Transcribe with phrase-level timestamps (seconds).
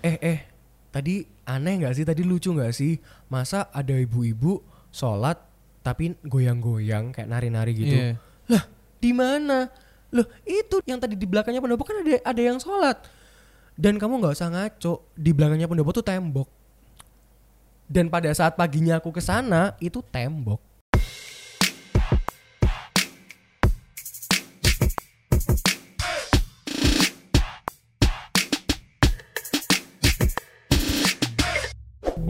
[0.00, 0.38] eh eh
[0.90, 2.04] tadi aneh nggak sih?
[2.06, 2.98] Tadi lucu nggak sih?
[3.28, 5.38] Masa ada ibu-ibu sholat
[5.80, 7.96] tapi goyang-goyang kayak nari-nari gitu?
[7.96, 8.14] Iya.
[8.50, 8.64] lah
[9.00, 9.70] di mana?
[10.10, 13.00] Loh itu yang tadi di belakangnya pendopo kan ada ada yang sholat.
[13.80, 16.48] Dan kamu nggak usah ngaco di belakangnya pendopo tuh tembok.
[17.90, 20.69] Dan pada saat paginya aku ke sana itu tembok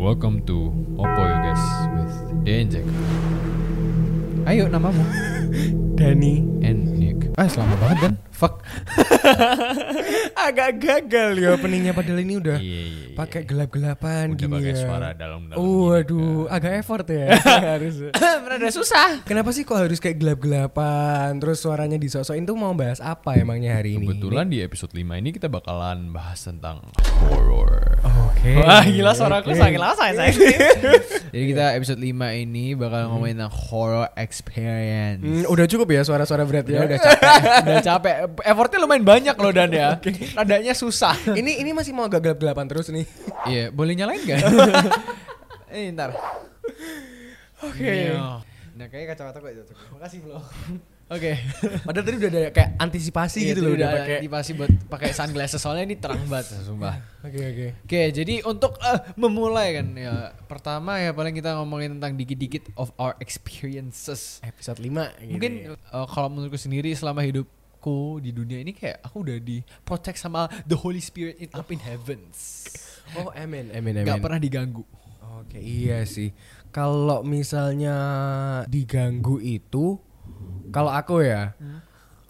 [0.01, 2.87] Welcome to Oppo You Guys with Denjek.
[4.49, 5.05] Ayo namamu
[6.01, 7.29] Dani and Nick.
[7.37, 8.13] Ah selama banget kan?
[8.33, 8.65] Fuck.
[10.49, 12.89] agak gagal ya openingnya padahal ini udah Iya iya.
[13.05, 13.13] iya.
[13.13, 14.81] pakai gelap-gelapan Udah gini pakai ya.
[14.81, 15.61] suara dalam-dalam.
[15.61, 17.37] Oh, gini, waduh, agak effort ya
[17.77, 17.95] harus.
[18.51, 19.21] Rada susah.
[19.23, 24.01] Kenapa sih kok harus kayak gelap-gelapan terus suaranya disosokin tuh mau bahas apa emangnya hari
[24.01, 24.09] ini?
[24.09, 26.89] Kebetulan di episode 5 ini kita bakalan bahas tentang
[27.29, 27.90] horror.
[28.31, 28.53] Oke.
[28.57, 29.59] Wah gila suaraku Oke.
[29.59, 30.31] sangat lama saya
[31.35, 35.23] Jadi kita episode 5 ini bakal ngomongin tentang horror experience.
[35.23, 36.83] Hmm, udah cukup ya suara-suara berat ya.
[36.83, 37.33] Udah capek,
[37.71, 38.15] udah capek.
[38.43, 39.99] Effortnya lumayan banyak loh Dan ya.
[40.35, 41.15] Nadanya susah.
[41.39, 43.07] ini ini masih mau agak gelap-gelapan terus nih.
[43.47, 44.43] Iya, boleh nyalain gak?
[45.75, 46.11] eh, ntar.
[47.63, 47.95] Oke.
[48.81, 49.77] Nah, kayaknya kacamata gue cocok.
[49.93, 50.41] Makasih, Bro.
[51.15, 51.33] Oke.
[51.85, 54.15] Padahal tadi udah ada kayak antisipasi Iya, gitu loh udah pakai.
[54.17, 56.97] antisipasi buat pakai sunglasses soalnya ini terang banget sumpah.
[57.21, 57.67] Oke oke.
[57.83, 62.95] Oke, jadi untuk eh, memulai kan ya pertama ya paling kita ngomongin tentang dikit-dikit of
[62.95, 64.39] our experiences.
[64.41, 64.87] Episode 5
[65.21, 65.33] gitu.
[65.35, 65.75] Mungkin ya.
[65.75, 70.47] eh, kalau menurutku sendiri selama hidupku di dunia ini kayak aku udah di protect sama
[70.65, 72.71] the Holy Spirit in up in heavens.
[73.13, 74.07] Oh, amin amin amin.
[74.07, 74.87] Gak pernah diganggu.
[75.43, 76.31] Oke, iya sih.
[76.71, 77.97] Kalau misalnya
[78.71, 79.99] diganggu itu
[80.71, 81.55] kalau aku ya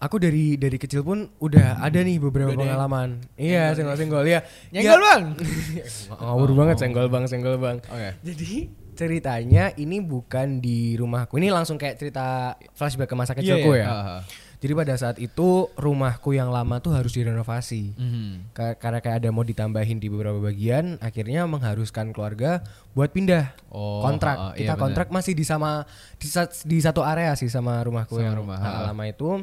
[0.01, 3.09] Aku dari dari kecil pun udah ada nih beberapa Udah yang pengalaman.
[3.37, 4.41] Iya, senggol-senggol ya.
[4.73, 5.23] Nyenggol, Ya- Bang.
[6.25, 7.77] Ngawur banget senggol bang, senggol bang.
[7.85, 8.09] Oke.
[8.25, 8.65] Jadi
[8.97, 11.37] ceritanya ini bukan di rumahku.
[11.37, 13.85] Ini langsung kayak cerita flashback ke masa kecilku ya.
[13.85, 14.21] Ah, ah.
[14.61, 17.97] Jadi pada saat itu rumahku yang lama tuh harus direnovasi.
[17.97, 18.53] Mhm.
[18.53, 22.61] Ka- Karena kayak ada mau ditambahin di beberapa bagian, akhirnya mengharuskan keluarga
[22.91, 24.35] buat pindah Oh, kontrak.
[24.35, 24.83] ah, ah, Kita iya benar.
[24.83, 25.81] kontrak masih di sama
[26.15, 26.29] di,
[26.63, 28.81] di satu area sih sama rumahku Sama yang rumah, ah, ah.
[28.87, 29.41] lama itu.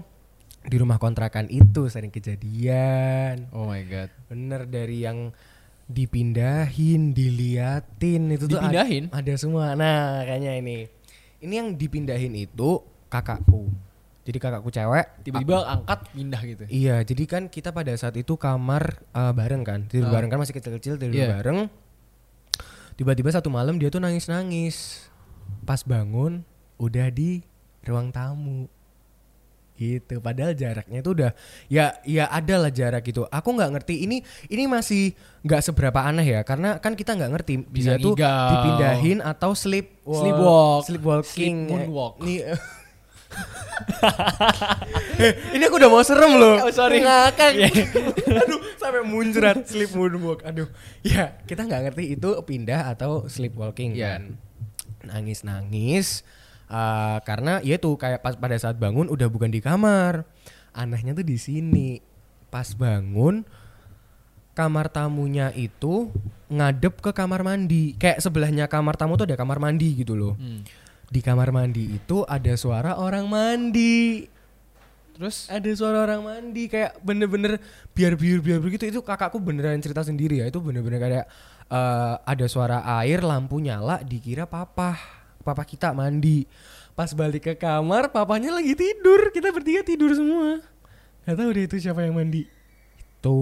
[0.61, 3.51] Di rumah kontrakan itu sering kejadian.
[3.51, 4.11] Oh my god.
[4.29, 5.35] Bener dari yang
[5.89, 9.05] dipindahin, diliatin itu tuh ad- Dipindahin?
[9.11, 9.75] ada semua.
[9.75, 10.79] Nah, kayaknya ini.
[11.39, 13.67] Ini yang dipindahin itu kakakku.
[14.29, 15.25] Jadi kakakku cewek.
[15.25, 16.65] Tiba-tiba angkat pindah gitu.
[16.69, 20.15] Iya, jadi kan kita pada saat itu kamar eh, bareng kan, tidur Ah.
[20.15, 21.33] bareng kan masih kecil-kecil tidur Iya.
[21.35, 21.73] bareng.
[22.95, 25.09] Tiba-tiba satu malam dia tuh nangis-nangis.
[25.63, 26.45] Pas bangun
[26.77, 27.41] udah di
[27.81, 28.69] ruang tamu.
[29.73, 31.31] Gitu, padahal jaraknya itu udah
[31.69, 33.25] ya ya ada lah jarak gitu.
[33.25, 37.55] Aku nggak ngerti ini ini masih nggak seberapa aneh ya karena kan kita nggak ngerti
[37.63, 40.83] Bisa dia tuh dipindahin atau sleep Sleepwalk.
[40.83, 42.19] sleepwalking Sleep moonwalk.
[42.19, 42.43] Nih,
[45.19, 46.57] Eh, ini aku udah mau serem loh.
[46.61, 47.01] Oh, sorry.
[47.03, 47.51] Ngakak.
[47.59, 47.69] Iya.
[48.45, 50.45] Aduh, sampai muncrat sleep moonwalk.
[50.45, 50.69] Aduh.
[51.01, 54.19] Ya, kita nggak ngerti itu pindah atau sleepwalking Iya.
[54.19, 54.23] kan.
[55.05, 56.23] Nangis-nangis
[56.69, 60.25] eh, karena ya itu kayak pas pada saat bangun udah bukan di kamar.
[60.73, 61.99] Anehnya tuh di sini.
[62.49, 63.45] Pas bangun
[64.53, 66.11] kamar tamunya itu
[66.49, 67.95] ngadep ke kamar mandi.
[67.97, 70.35] Kayak sebelahnya kamar tamu tuh ada kamar mandi gitu loh.
[70.37, 70.65] Hmm.
[71.09, 74.29] Di kamar mandi itu ada suara orang mandi.
[75.17, 75.49] Terus?
[75.49, 77.59] Ada suara orang mandi kayak bener-bener
[77.97, 80.47] biar biar biar begitu itu kakakku beneran cerita sendiri ya.
[80.53, 81.27] Itu bener-bener kayak
[81.73, 85.01] eh, ada suara air lampu nyala dikira papa
[85.41, 86.45] papa kita mandi.
[86.93, 89.33] Pas balik ke kamar papanya lagi tidur.
[89.33, 90.61] Kita bertiga tidur semua.
[91.25, 92.45] Nggak tahu deh itu siapa yang mandi.
[93.19, 93.41] Itu.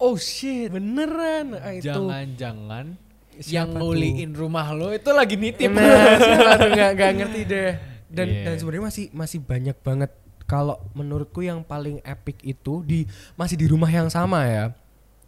[0.00, 0.72] Oh shit.
[0.72, 1.52] Beneran?
[1.58, 1.84] Ah, itu.
[1.90, 3.05] Jangan-jangan
[3.38, 3.78] Siapa yang tuh?
[3.82, 5.68] nguliin rumah lo itu lagi nitip.
[5.68, 5.82] Nah,
[6.60, 7.70] tuh nggak nggak ngerti deh.
[8.06, 8.42] Dan Iya.
[8.42, 10.10] dan sebenarnya masih masih banyak banget
[10.44, 13.02] kalau menurutku yang paling epic itu di
[13.34, 14.64] masih di rumah yang sama ya.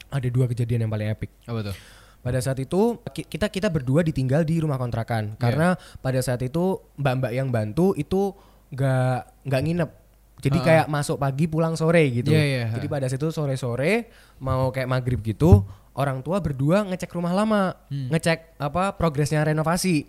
[0.08, 1.28] Ada dua kejadian yang paling epic.
[1.44, 1.76] Apa tuh?
[2.18, 6.78] Pada saat itu ki- kita kita berdua ditinggal di rumah kontrakan karena pada saat itu
[6.94, 8.32] mbak-mbak yang bantu itu
[8.68, 9.90] nggak nggak nginep.
[10.38, 10.64] Jadi Ah.
[10.64, 12.30] kayak masuk pagi pulang sore gitu.
[12.30, 12.64] Iya, iya.
[12.70, 14.06] Jadi pada saat itu sore-sore
[14.38, 15.66] mau kayak maghrib gitu
[15.98, 18.08] orang tua berdua ngecek rumah lama, Hmm.
[18.08, 20.06] ngecek apa progresnya renovasi.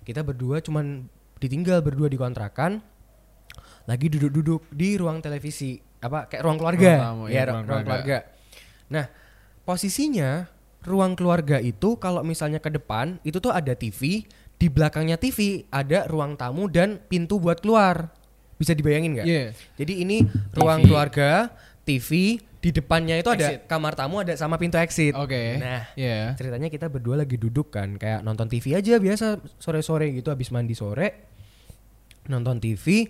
[0.00, 1.04] Kita berdua cuman
[1.36, 2.80] ditinggal berdua di kontrakan
[3.84, 7.64] lagi duduk-duduk di ruang televisi apa kayak ruang keluarga Ruang tamu, ya ru- ruang ruang
[7.84, 7.84] keluarga.
[7.84, 8.18] keluarga.
[8.88, 9.04] Nah
[9.62, 10.30] posisinya
[10.82, 14.22] ruang keluarga itu kalau misalnya ke depan itu tuh ada TV
[14.54, 18.08] di belakangnya TV ada ruang tamu dan pintu buat keluar
[18.56, 19.26] bisa dibayangin nggak?
[19.26, 19.44] Iya.
[19.76, 20.16] Jadi ini
[20.52, 20.86] ruang TV.
[20.86, 21.30] keluarga
[21.82, 22.10] TV
[22.66, 23.70] di depannya itu ada Exit.
[23.70, 25.14] kamar tamu ada sama pintu exit.
[25.14, 25.54] Oke.
[25.54, 26.34] Nah, Iya.
[26.34, 29.26] ceritanya kita berdua lagi duduk kan kayak nonton TV aja biasa
[29.56, 31.30] sore-sore gitu habis mandi sore
[32.26, 33.06] nonton TV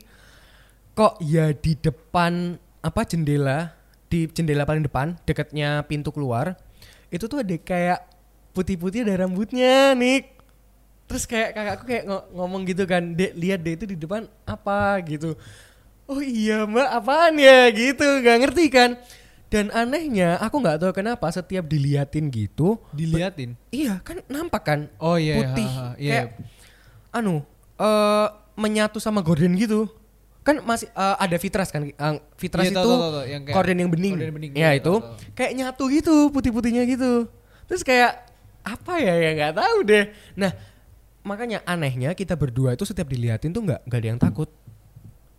[0.92, 3.72] kok ya di depan apa jendela
[4.06, 6.60] di jendela paling depan dekatnya pintu keluar
[7.08, 8.04] itu tuh ada kayak
[8.52, 10.36] putih-putih ada rambutnya Nick
[11.06, 15.00] terus kayak kakakku kayak ngo- ngomong gitu kan dek lihat deh itu di depan apa
[15.00, 15.32] gitu
[16.04, 18.90] oh iya mbak apaan ya gitu nggak ngerti kan
[19.56, 23.56] dan anehnya aku nggak tahu kenapa setiap diliatin gitu Diliatin.
[23.72, 24.80] iya kan nampak kan?
[25.00, 25.40] Oh iya.
[25.40, 25.64] putih.
[25.64, 26.12] ha, ha, Iya.
[26.12, 26.26] kayak
[27.08, 27.40] anu
[27.80, 29.88] eh menyatu sama gorden gitu.
[30.44, 31.88] Kan masih eh, ada fitras kan?
[31.88, 34.92] Eh, fitras Iya, itu tahu, yang gorden yang bening, gorden bening, ya iya, itu.
[34.92, 35.32] tahu, tahu.
[35.32, 37.32] kayak nyatu gitu putih-putihnya gitu.
[37.64, 38.28] Terus kayak
[38.60, 39.14] apa ya?
[39.16, 40.04] Ya nggak tahu deh.
[40.36, 40.52] Nah
[41.24, 44.52] makanya anehnya kita berdua itu setiap diliatin tuh nggak nggak ada yang takut.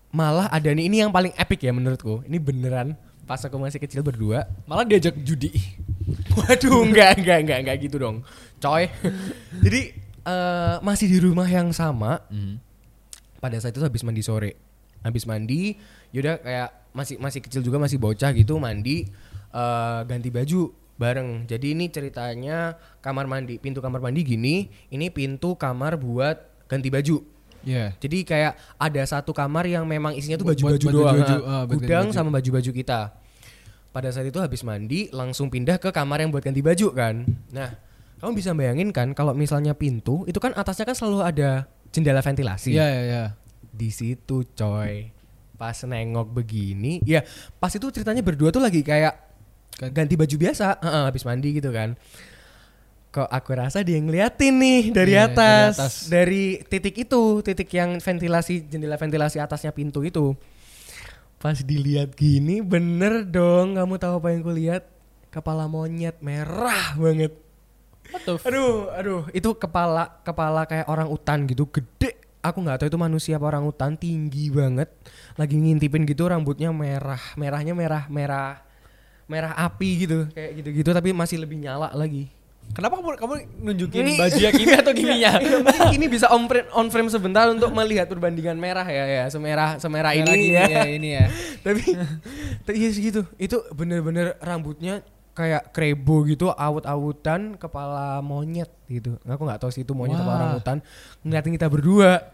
[0.10, 2.26] Malah ada nih ini yang paling epic ya menurutku.
[2.26, 5.52] Ini beneran pas aku masih kecil berdua Malah diajak judi.
[6.40, 8.24] Waduh, enggak, enggak, enggak, enggak gitu dong,
[8.64, 8.88] coy.
[9.68, 9.82] Jadi
[10.24, 12.24] eh, masih di rumah yang sama.
[13.44, 14.56] Pada saat itu habis mandi sore,
[15.04, 15.76] habis mandi,
[16.16, 19.04] yaudah kayak masih masih kecil juga masih bocah gitu mandi,
[19.52, 21.46] eh, ganti baju bareng.
[21.46, 27.37] Jadi ini ceritanya kamar mandi, pintu kamar mandi gini, ini pintu kamar buat ganti baju.
[27.68, 27.92] Iya.
[28.00, 32.16] Jadi kayak ada satu kamar yang memang isinya tuh baju-baju doang, buat ganti gudang baju.
[32.16, 33.00] sama baju-baju kita.
[33.92, 37.28] Pada saat itu habis mandi langsung pindah ke kamar yang buat ganti baju kan.
[37.52, 37.76] Nah,
[38.24, 42.72] kamu bisa bayangin kan kalau misalnya pintu itu kan atasnya kan selalu ada jendela ventilasi.
[42.72, 43.24] Iya, iya, iya.
[43.68, 45.12] Di situ coy.
[45.58, 47.26] Pas nengok begini, ya
[47.58, 49.28] pas itu ceritanya berdua tuh lagi kayak
[49.78, 51.94] Gan- ganti baju biasa, Heeh, habis mandi gitu kan.
[53.18, 55.94] Kok aku rasa dia ngeliatin nih dari Iya, dari atas, atas.
[56.06, 60.38] dari titik itu, titik yang ventilasi jendela ventilasi atasnya pintu itu.
[61.42, 64.86] Pas dilihat gini, bener dong, kamu tahu apa yang kulihat?
[65.34, 67.34] Kepala monyet merah banget.
[68.46, 72.22] Aduh, aduh, itu kepala kepala kayak orang utan gitu, gede.
[72.46, 74.94] Aku nggak tahu itu manusia apa orang utan, tinggi banget.
[75.42, 78.62] Lagi ngintipin gitu, rambutnya merah, merahnya merah, merah,
[79.26, 80.90] merah api gitu, kayak gitu-gitu.
[80.94, 82.37] Tapi masih lebih nyala lagi.
[82.72, 83.34] Kenapa kamu kamu
[83.64, 85.32] nunjukin Ini- baju ya kimi atau giminya?
[85.42, 89.82] Mungkin ini bisa on frame, on frame sebentar untuk melihat perbandingan merah ya, ya, semerah,
[89.82, 90.66] semerah Merah ini gini ya.
[90.70, 91.26] ya, ini ya.
[91.66, 91.84] tapi
[92.62, 95.02] tapi iya sih gitu itu bener-bener rambutnya
[95.34, 100.34] kayak krebo gitu awut-awutan kepala monyet gitu aku nggak tahu sih itu monyet Wah.
[100.34, 100.78] orang hutan
[101.22, 102.34] ngeliatin kita berdua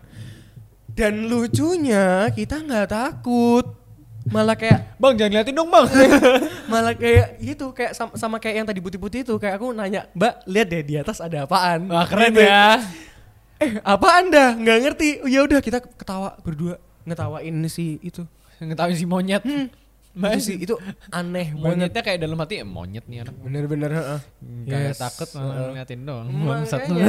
[0.88, 3.76] dan lucunya kita nggak takut
[4.26, 5.84] malah kayak Bang, jangan liatin dong, Bang.
[6.72, 10.46] malah kayak gitu kayak sama, sama kayak yang tadi putih-putih itu kayak aku nanya mbak
[10.46, 12.42] lihat deh di atas ada apaan Wah, keren Gitu.
[12.42, 12.80] ya.
[13.58, 18.24] eh apaan dah nggak ngerti oh, ya udah kita ketawa berdua ngetawain si itu
[18.56, 19.44] Ngetawain si monyet.
[19.44, 19.68] Hmm.
[20.14, 20.78] itu sih itu
[21.10, 23.34] aneh banget Monyetnya kayak dalam hati eh, monyet nih anak.
[23.36, 24.20] bener-bener heeh.
[24.64, 24.98] Gak Yes.
[25.00, 26.28] takut malah ngeliatin doang.
[26.30, 27.02] Bangsat lu.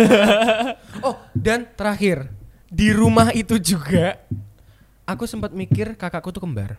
[1.06, 2.32] oh dan terakhir
[2.66, 4.18] di rumah itu juga
[5.04, 6.74] aku sempat mikir kakakku tuh kembar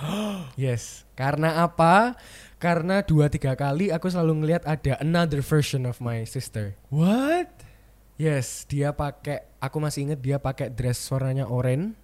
[0.60, 1.04] yes.
[1.14, 2.16] Karena apa?
[2.60, 6.76] Karena dua tiga kali aku selalu ngelihat ada another version of my sister.
[6.92, 7.48] What?
[8.20, 11.96] yes dia pakai aku masih inget dia pakai dress warnanya oranye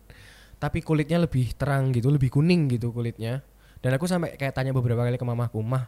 [0.56, 3.44] tapi kulitnya lebih terang gitu lebih kuning gitu kulitnya.
[3.84, 5.84] Dan aku sampai kayak tanya beberapa kali ke mamaku mah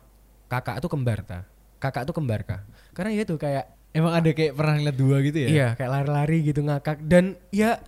[0.53, 1.49] kakak tuh kembar ta?
[1.81, 2.61] Kakak tuh kembar kah?
[2.93, 5.49] Karena ya tuh kayak Emang ada kayak pernah ngeliat dua gitu ya?
[5.49, 7.01] Iya, kayak lari-lari gitu ngakak.
[7.09, 7.81] Dan ya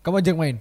[0.00, 0.56] Kamu ajak main?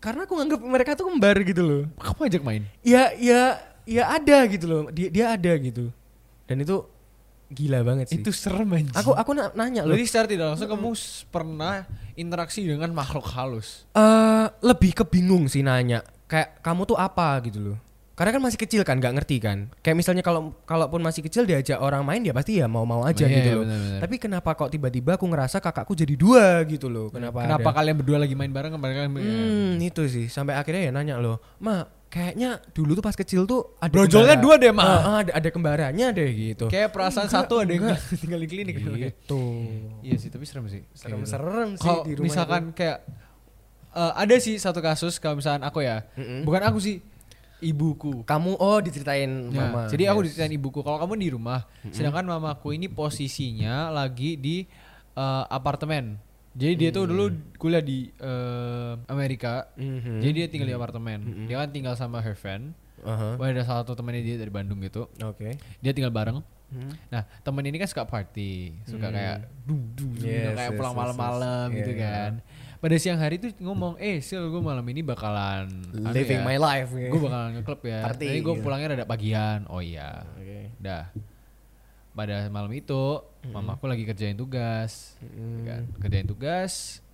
[0.00, 1.82] Karena aku nganggap mereka tuh kembar gitu loh.
[2.00, 2.62] Kamu ajak main?
[2.80, 4.82] Ya ya ya ada gitu loh.
[4.88, 5.92] Dia dia ada gitu.
[6.48, 6.82] Dan itu
[7.52, 8.18] gila banget sih.
[8.18, 8.96] Itu serem anjing.
[8.96, 9.92] aku aku na- nanya loh.
[9.92, 10.88] Berarti secara tidak langsung kamu
[11.28, 11.84] pernah
[12.16, 13.84] interaksi dengan makhluk halus.
[13.92, 16.00] eh lebih kebingung sih nanya.
[16.24, 17.76] Kayak kamu tuh apa gitu loh.
[18.20, 19.72] Karena kan masih kecil kan, nggak ngerti kan.
[19.80, 23.32] Kayak misalnya kalau kalaupun masih kecil diajak orang main ya pasti ya mau-mau aja Iya,
[23.32, 23.64] gitu iya, loh.
[23.64, 23.98] benar-benar.
[23.98, 27.08] Tapi kenapa kok tiba-tiba aku ngerasa kakakku jadi dua gitu loh.
[27.08, 27.40] Kenapa?
[27.42, 30.28] Kenapa ada- kalian berdua lagi main bareng kemarin kalian Hmm, itu sih.
[30.28, 34.54] Sampai akhirnya ya nanya loh, "Ma, kayaknya dulu tuh pas kecil tuh ada Brojolnya dua
[34.54, 36.68] deh, Ma." Ah, ada ada kembarannya deh gitu.
[36.68, 37.88] Kayak perasaan Enggak, satu ada yang
[38.20, 38.74] tinggal di klinik.
[38.76, 39.42] gitu.
[40.02, 40.84] Iya sih, tapi serem sih.
[40.84, 41.24] Kayak gitu.
[41.24, 43.00] Serem-serem sih di rumah misalkan kayak
[43.90, 46.44] eh, ada sih satu kasus kalau misalkan aku ya, Mm-mm.
[46.44, 47.02] bukan aku sih,
[47.60, 48.24] ibuku.
[48.24, 49.82] Kamu oh diceritain Ya, mama.
[49.86, 50.26] jadi aku Yes.
[50.28, 50.80] diceritain ibuku.
[50.80, 54.64] Kalau kamu di rumah, sedangkan mamaku ini posisinya lagi di
[55.10, 56.16] eh, apartemen.
[56.50, 59.70] Jadi dia tuh dulu kuliah di eh, Amerika.
[59.74, 60.18] Mhm.
[60.18, 61.18] Jadi dia tinggal di apartemen.
[61.44, 62.72] Dia kan tinggal sama her friend.
[63.00, 65.08] Wah, ada salah satu temannya dia dari Bandung gitu.
[65.20, 65.56] Oke.
[65.80, 66.44] Dia tinggal bareng.
[66.70, 66.94] Hmm.
[67.08, 69.16] Nah, temen ini kan suka party, suka Hmm.
[69.16, 71.76] kayak dung dung, Yes, kayak yes, pulang yes, malam-malam yes.
[71.76, 72.02] gitu Iya.
[72.04, 72.32] kan.
[72.80, 76.56] Pada siang hari tuh ngomong, eh sil gue malam ini bakalan anu Living ya, my
[76.56, 76.90] life.
[76.90, 77.12] gitu.
[77.12, 78.00] Gue bakalan ngeklub ya.
[78.02, 78.64] Party, Nanti gue gitu.
[78.64, 79.68] pulangnya rada pagian.
[79.68, 80.24] Oh iya.
[80.34, 80.72] Oke.
[80.80, 81.12] Dah.
[82.10, 85.14] Pada malam itu, mamaku lagi kerjain tugas.
[85.20, 85.82] ya kan?
[86.00, 87.04] Kerjain tugas.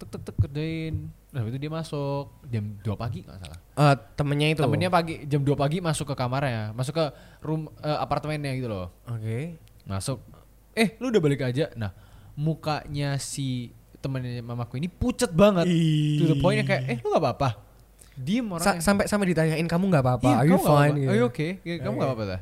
[0.00, 1.12] Tek tek tek kerjain.
[1.30, 3.58] Nah, itu dia masuk jam 2 pagi nggak salah.
[3.60, 4.60] Eh, temennya itu.
[4.64, 7.04] Temennya pagi jam 2 pagi masuk ke kamarnya, masuk ke
[7.44, 8.88] room eh, apartemennya gitu loh.
[9.06, 9.60] Oke.
[9.86, 10.18] Masuk.
[10.74, 11.70] Eh, lu udah balik aja.
[11.78, 11.94] Nah,
[12.34, 15.68] mukanya si temennya mamaku ini pucet banget.
[16.16, 17.48] To the point kayak, "Eh, lu gak apa-apa?"
[18.12, 18.82] Diem Sa- orangnya.
[18.82, 20.94] sampai sampai ditanyain kamu nggak apa-apa, Iya, are you fine?
[20.94, 21.08] gitu.
[21.08, 21.50] Are you okay?
[21.62, 22.00] Ya, kamu Oke.
[22.00, 22.40] gak apa-apa dah.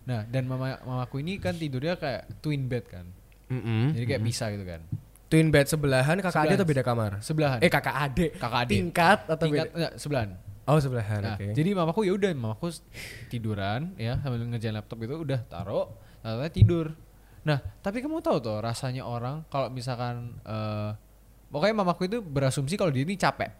[0.00, 3.04] Nah, dan mama mamaku ini kan tidurnya kayak twin bed kan.
[3.46, 3.92] Mm-mm.
[3.92, 4.80] Jadi kayak bisa gitu kan.
[5.26, 6.48] Twin bed sebelahan kakak Sebelahan.
[6.48, 7.10] adik atau beda kamar?
[7.20, 7.58] Sebelahan.
[7.60, 8.30] Eh kakak adik.
[8.34, 8.76] Kakak adik.
[8.76, 9.76] Tingkat atau Tingkat beda?
[9.76, 10.30] enggak, sebelahan.
[10.64, 11.20] Oh sebelahan.
[11.20, 11.46] Nah, Oke.
[11.52, 12.66] jadi mamaku ya udah mamaku
[13.26, 15.86] tiduran ya sambil ngerjain laptop itu udah taruh,
[16.20, 16.86] taruhnya tidur.
[17.40, 20.90] Nah, tapi kamu tahu tuh rasanya orang kalau misalkan eh
[21.48, 23.50] pokoknya mamaku itu berasumsi kalau dia ini capek.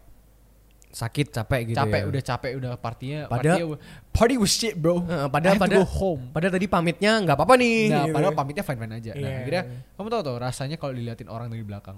[0.91, 2.05] sakit capek gitu capek ya.
[2.11, 3.79] udah capek udah partinya Padahal- partinya
[4.11, 4.99] party was shit, bro.
[4.99, 6.35] I padahal go home.
[6.35, 7.79] Padahal tadi pamitnya nggak apa-apa nih.
[7.87, 8.15] Nah, gitu.
[8.19, 9.11] padahal pamitnya fine-fine aja.
[9.15, 9.37] Nah, Iya.
[9.39, 9.63] akhirnya
[9.95, 11.95] kamu tahu tuh rasanya kalau diliatin orang dari belakang.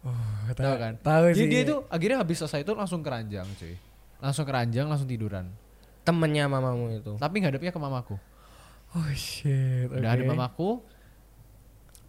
[0.00, 0.16] Oh,
[0.56, 0.96] Tahu kan?
[1.04, 1.52] Tahu Jadi sih.
[1.52, 3.76] dia itu akhirnya habis selesai itu langsung keranjang, cuy.
[4.24, 5.44] Langsung keranjang, langsung tiduran.
[6.00, 7.12] temennya mamamu itu.
[7.20, 8.16] Tapi ngadepnya ke mamaku.
[8.96, 9.84] Oh shit.
[9.92, 10.32] Udah ada oke.
[10.32, 10.80] mamaku.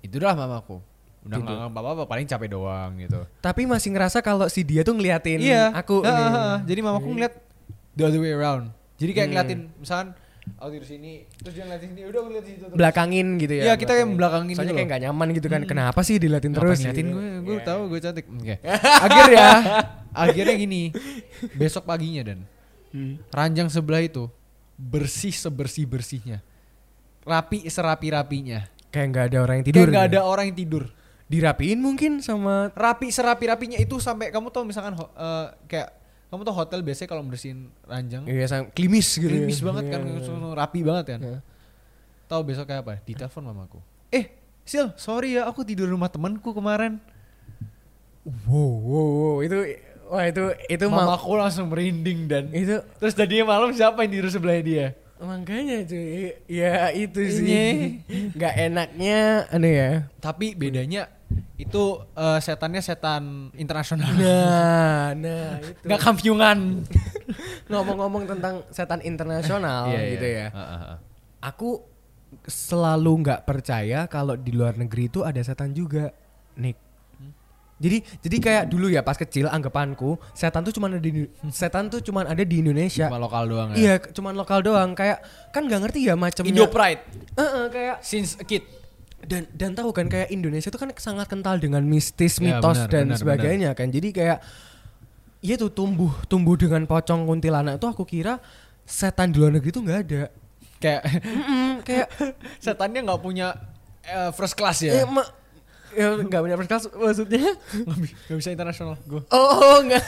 [0.01, 0.81] Itulah mamaku.
[1.22, 1.53] Udah Tidur.
[1.70, 3.22] nggak apa-apa, paling capek doang gitu.
[3.38, 5.38] Tapi masih ngerasa kalau si dia tuh ngeliatin
[5.72, 6.01] aku.
[6.01, 6.29] Heeh, nih.
[6.31, 6.58] heeh.
[6.65, 7.34] Jadi mamaku ngeliat
[7.93, 8.74] the other way around.
[8.98, 9.34] Jadi kayak Hmm.
[9.38, 10.08] ngeliatin misalkan
[10.58, 12.74] aku tidur sini, terus dia ngeliatin sini, udah ngeliatin situ terus.
[12.74, 13.63] belakangin gitu ya.
[13.63, 15.62] Iya, kita kayak belakangin Soalnya gitu kayak nggak nyaman gitu kan.
[15.62, 15.70] Hmm.
[15.70, 16.77] Kenapa sih Ngapain terus?
[16.81, 17.13] ngeliatin gitu?
[17.13, 17.63] gue, gue Iya.
[17.63, 18.25] tahu gue cantik.
[18.27, 18.55] Oke.
[19.05, 19.48] Akhirnya,
[20.12, 20.81] akhirnya gini,
[21.60, 22.39] besok paginya dan
[22.89, 23.22] Hmm.
[23.29, 24.25] ranjang sebelah itu
[24.75, 26.41] bersih sebersih bersihnya,
[27.22, 28.65] rapi serapi rapinya.
[28.91, 29.79] Kayak nggak ada orang yang tidur.
[29.79, 30.13] Kayak nggak gitu.
[30.13, 30.83] ada orang yang tidur.
[31.31, 35.89] Dirapiin mungkin sama Rapi serapi rapinya itu sampai kamu tahu misalkan eh, kayak
[36.27, 39.31] kamu tuh hotel biasanya kalau bersihin ranjang Iya, sama klimis gitu.
[39.31, 39.63] Krimis ya.
[39.67, 41.19] banget kan, langsung rapi banget kan.
[41.24, 41.39] Iya.
[42.27, 42.93] Tahu besok kayak apa?
[43.03, 43.79] Ditelepon mamaku.
[44.12, 44.31] Eh,
[44.63, 47.00] Sil, sorry ya, aku tidur rumah temanku kemarin.
[48.21, 49.57] Wow, wow, wow, itu
[50.05, 54.29] wah itu itu ma- Mamaku langsung merinding dan itu terus tadinya malam siapa yang tidur
[54.29, 54.88] sebelahnya dia?
[55.21, 58.33] Makanya cuy ya itu sih Iya.
[58.33, 61.05] nggak enaknya anu ya Tapi bedanya
[61.55, 63.23] itu eh, setannya setan
[63.53, 64.09] internasional.
[64.11, 66.59] nah nah itu Nggak kampiungan.
[67.71, 70.39] ngomong-ngomong tentang setan internasional Iya, gitu iya.
[70.41, 70.97] ya Heeh, heeh.
[71.39, 71.69] aku
[72.43, 76.09] selalu nggak percaya kalau di luar negeri itu ada setan juga
[76.53, 76.75] Nick
[77.81, 81.09] jadi jadi kayak dulu ya pas kecil anggapanku setan tuh cuma ada di
[81.50, 83.75] setan tuh cuma ada di Indonesia Cuma lokal doang ya.
[83.75, 85.17] iya cuman lokal doang kayak
[85.50, 87.01] kan nggak ngerti ya macamnya Indo Pride
[87.33, 88.61] Heeh, kayak since a kid.
[89.21, 92.89] dan dan tahu kan kayak Indonesia itu kan sangat kental dengan mistis, Ya, mitos benar,
[92.89, 93.88] dan benar, sebagainya kan.
[93.88, 94.41] Jadi kayak
[95.39, 98.38] ya tuh tumbuh tumbuh dengan pocong kuntilanak tuh aku kira
[98.81, 100.23] setan di luar negeri tuh nggak ada.
[100.77, 102.07] Kayak Mm-mm, kayak
[102.65, 103.53] setannya nggak punya
[104.03, 105.29] eh, first class ya, ma-
[105.93, 107.51] ya nggak punya first class maksudnya.
[108.27, 109.21] Nggak bisa internasional gue.
[109.29, 110.03] Oh nggak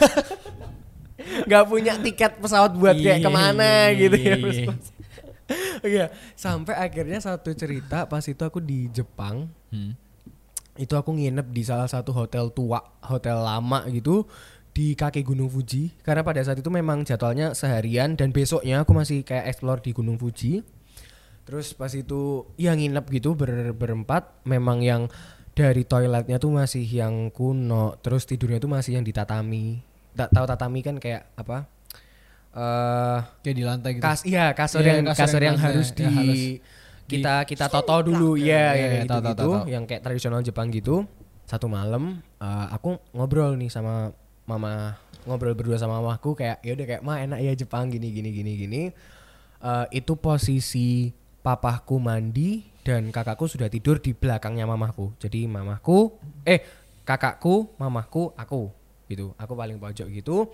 [1.46, 4.36] nggak punya tiket pesawat buat kayak Iya, ke mana iya, gitu ya.
[4.36, 4.36] iya,
[4.66, 4.92] first.
[5.84, 9.98] Iya, sampai akhirnya satu cerita pas itu aku di Jepang Hmm.
[10.74, 14.26] itu aku nginep di salah satu hotel tua, hotel lama gitu
[14.70, 15.94] di kaki Gunung Fuji.
[16.02, 20.18] Karena pada saat itu memang jadwalnya seharian dan besoknya aku masih kayak explore di Gunung
[20.18, 20.62] Fuji.
[21.44, 25.02] Terus pas itu ya nginep gitu ber- berempat, memang yang
[25.54, 29.82] dari toiletnya tuh masih yang kuno, terus tidurnya tuh masih yang di tatami.
[30.12, 31.66] Tak tahu tatami kan kayak apa?
[32.54, 34.04] Eh Kayak di lantai gitu.
[34.04, 36.42] kas iya kasur Iya, yang kasur kasur, yang yang, harus lantai, di ya, halus.
[37.04, 39.54] kita kita toto dulu ya Iya, yang iya, gitu tahu, gitu tahu.
[39.68, 40.96] yang kayak tradisional Jepang gitu
[41.44, 44.14] satu malam eh, aku ngobrol nih sama
[44.46, 48.30] mama ngobrol berdua sama mamaku kayak ya udah kayak mah enak ya Jepang gini gini
[48.32, 48.84] gini gini
[49.60, 51.08] Eh, itu posisi
[51.40, 56.64] papahku mandi dan kakakku sudah tidur di belakangnya mamaku jadi mamaku eh
[57.04, 58.72] kakakku mamaku aku
[59.12, 59.36] gitu.
[59.38, 60.50] Aku paling pojok gitu.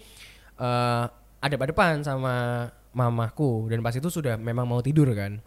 [0.60, 1.06] Eh
[1.40, 5.40] ada pada depan sama mamaku dan pas itu sudah memang mau tidur kan.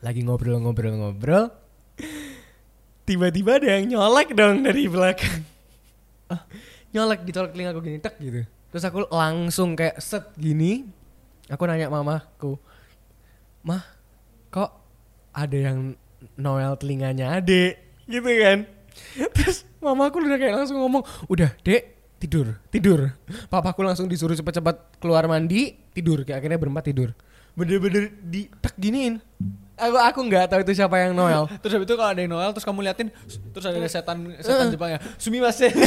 [0.00, 1.52] Lagi ngobrol-ngobrol-ngobrol.
[3.06, 5.42] Tiba-tiba ada yang nyolek dong dari belakang.
[6.32, 6.48] Ah,
[6.96, 8.48] nyolek ditolak telinga aku gini tek gitu.
[8.72, 10.88] Terus aku langsung kayak set gini.
[11.52, 12.56] Aku nanya mamaku
[13.62, 13.84] mah
[14.48, 14.81] kok
[15.32, 15.96] ada yang
[16.36, 18.68] noel telinganya adek gitu kan.
[19.32, 23.10] Terus mamaku udah kayak langsung ngomong udah dek tidur tidur.
[23.48, 27.10] Papaku langsung disuruh cepet-cepet keluar mandi tidur kayak akhirnya berempat tidur.
[27.52, 29.20] Bener-bener di tek giniin.
[29.76, 31.48] Aku aku nggak tahu itu siapa yang noel.
[31.64, 33.08] Terus habis itu kalau ada yang Noel terus kamu liatin
[33.50, 35.00] terus ada setan setan Jepang ya.
[35.18, 35.72] Sumimasen.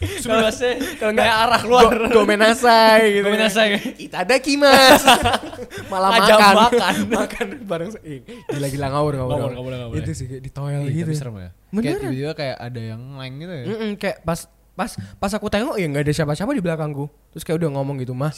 [0.00, 1.92] Subasa Kalau kayak arah keluar.
[2.08, 3.28] Go, gomenasai gitu.
[3.28, 3.68] Gomenasai.
[4.00, 5.04] Itadaki mas.
[5.92, 6.54] Malah Ngajak makan.
[6.56, 6.94] makan.
[7.20, 7.88] makan bareng.
[8.00, 9.30] eh, Gila-gila ngawur ngawur.
[9.36, 9.94] Ngawur, ngawur, ngawur.
[10.00, 11.04] Itu sih di toilet gitu.
[11.04, 11.50] tapi serem ya.
[11.70, 13.64] Kayak tiba-tiba kayak ada yang ngeleng gitu ya.
[13.68, 14.40] Mm-mm, kayak pas
[14.72, 14.90] pas
[15.20, 17.04] pas aku tengok ya nggak ada siapa-siapa di belakangku.
[17.36, 18.32] Terus kayak udah ngomong gitu mah.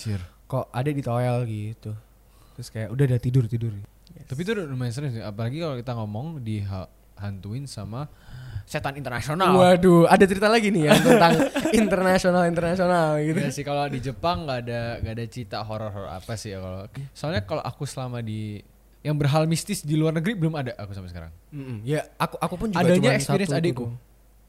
[0.50, 1.94] Kok ada di toilet gitu.
[2.58, 3.70] Terus kayak udah udah tidur tidur.
[4.26, 5.22] Tapi itu lumayan sering sih.
[5.22, 8.10] Apalagi kalau kita ngomong dihantuin sama
[8.66, 9.52] setan internasional.
[9.54, 11.32] Waduh, ada cerita lagi nih ya tentang
[11.82, 13.38] internasional internasional gitu.
[13.38, 16.80] Iya sih kalau di Jepang nggak ada nggak ada cerita horor-horor apa sih ya kalau
[17.12, 18.62] soalnya kalau aku selama di
[19.02, 21.32] yang berhal mistis di luar negeri belum ada aku sampai sekarang.
[21.50, 23.90] Mm-mm, Ya aku aku pun juga Adanya experience adikku.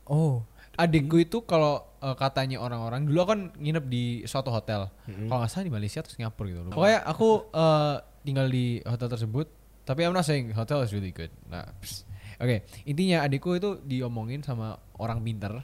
[0.05, 0.45] Oh.
[0.73, 4.89] Adikku itu kalau eh, katanya orang-orang dulu kan nginep di suatu hotel.
[5.05, 6.59] Kalau nggak salah di Malaysia atau Singapura gitu.
[6.69, 9.47] Pokoknya aku eh, tinggal di hotel tersebut.
[9.83, 11.27] Tapi I'm not saying hotel is really good.
[11.51, 12.07] Nah, pss.
[12.43, 15.63] Oke intinya adikku itu diomongin sama orang pinter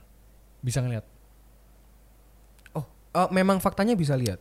[0.59, 1.03] bisa ngeliat.
[2.71, 4.39] Oh, eh, memang faktanya bisa lihat.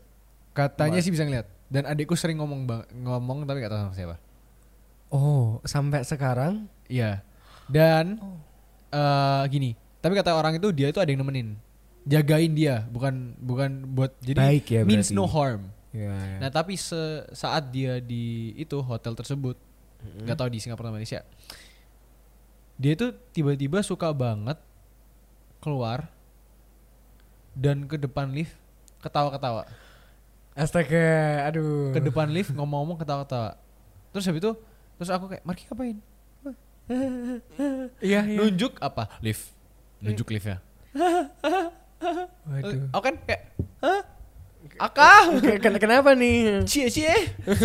[0.51, 1.47] Katanya sih bisa ngeliat.
[1.69, 4.17] Dan adikku sering ngomong bang- ngomong tapi gak tahu sama siapa.
[5.09, 7.21] Oh, sampai sekarang Iya.
[7.65, 8.17] Dan
[8.89, 11.61] eh gini, tapi kata orang itu dia itu ada yang nemenin.
[12.03, 15.15] Jagain dia, bukan bukan buat jadi Baik ya means berarti.
[15.15, 15.69] no harm.
[15.91, 16.39] ya, ya.
[16.41, 19.61] Nah, tapi se- saat dia di itu hotel tersebut,
[20.19, 21.21] nggak tahu di Singapura atau Malaysia.
[22.79, 24.55] Dia itu tiba-tiba suka banget
[25.59, 26.07] keluar
[27.59, 28.55] dan ke depan lift
[29.03, 29.67] ketawa-ketawa.
[30.55, 31.91] Astaga, aduh.
[31.91, 33.59] Ke depan lift ngomong-ngomong ketawa-ketawa.
[34.15, 34.53] Terus habis itu
[34.99, 35.99] terus aku kayak, "Marki ngapain?"
[37.99, 38.39] Iya, iya.
[38.39, 39.11] Nunjuk apa?
[39.21, 39.51] Lift.
[39.99, 40.63] Nunjuk liftnya.
[42.47, 42.95] Waduh.
[42.95, 43.43] Aku kan kayak,
[43.83, 44.01] "Hah?
[44.77, 46.63] Aka?" Ken- ken- Kenapa nih?
[46.65, 47.15] Cie cie.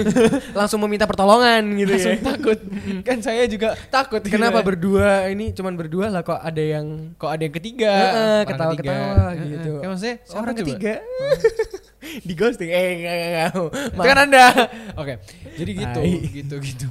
[0.57, 2.24] Langsung meminta pertolongan gitu Langsung ya.
[2.24, 2.60] takut.
[3.03, 4.24] kan saya juga takut.
[4.24, 4.65] gitu Kenapa ya.
[4.65, 7.93] berdua ini cuman berdua lah kok ada yang kok ada yang ketiga?
[7.93, 9.03] Heeh, ketawa-ketawa
[9.36, 9.43] ketiga.
[9.43, 9.72] gitu.
[9.77, 10.93] Kayak maksudnya orang ketiga
[12.27, 13.50] di ghosting eh enggak enggak enggak
[13.95, 14.45] Itu kan anda.
[14.95, 15.13] Oke,
[15.55, 16.88] jadi gitu, gitu, gitu.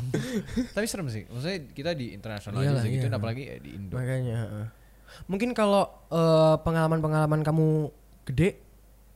[0.73, 1.29] Tapi serem sih.
[1.29, 3.13] Maksudnya kita di internasional aja gitu, iya.
[3.13, 3.95] apalagi ya di Indo.
[3.95, 4.39] makanya
[5.29, 7.93] mungkin kalau eh, pengalaman-pengalaman kamu
[8.25, 8.57] gede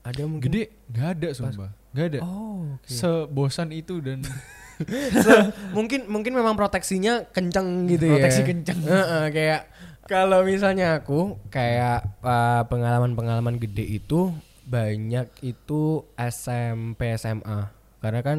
[0.07, 2.19] ada mungkin Gede, nggak ada sumpah, nggak ada.
[2.21, 2.87] oh oke.
[2.87, 4.23] Sebosan itu dan
[5.16, 8.79] Se- mungkin mungkin memang proteksinya kenceng gitu ya Proteksi kenceng.
[8.79, 9.61] Heeh, kayak
[10.05, 14.31] kalau misalnya aku kayak eh, pengalaman-pengalaman gede itu
[14.62, 18.38] banyak itu SMP SMA karena kan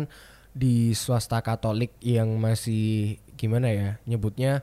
[0.51, 4.61] di swasta Katolik yang masih gimana ya nyebutnya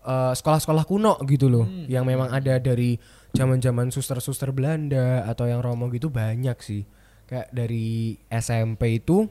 [0.00, 1.84] eh, sekolah-sekolah kuno gitu loh Hmm.
[1.86, 2.96] yang memang ada dari
[3.34, 6.82] zaman-zaman suster-suster Belanda atau yang Romo gitu banyak sih.
[7.30, 9.30] Kayak dari SMP itu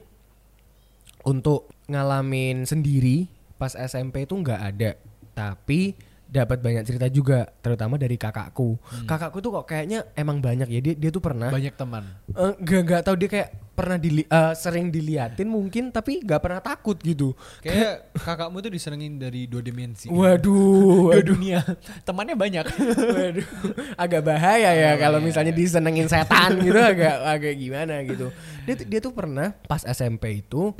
[1.24, 3.28] untuk ngalamin sendiri
[3.60, 4.90] pas SMP itu nggak ada.
[5.36, 5.94] Tapi
[6.30, 10.94] dapat banyak cerita juga terutama dari kakakku kakakku tuh kok kayaknya emang banyak ya dia
[10.94, 12.06] dia tuh pernah banyak teman.
[12.28, 16.60] eh, nggak nggak tahu dia kayak pernah dili eh, sering diliatin mungkin tapi nggak pernah
[16.60, 20.06] takut gitu Kayak kakakmu tuh disenengin dari dua dimensi.
[20.06, 20.54] waduh
[21.02, 21.60] Dua waduh dunia.
[22.02, 22.66] Temannya banyak.
[23.10, 23.48] Waduh,
[23.96, 28.30] agak bahaya ya kalau misalnya disenengin setan gitu agak agak gimana gitu.
[28.64, 30.70] Dia tuh- dia tuh pernah pas SMP itu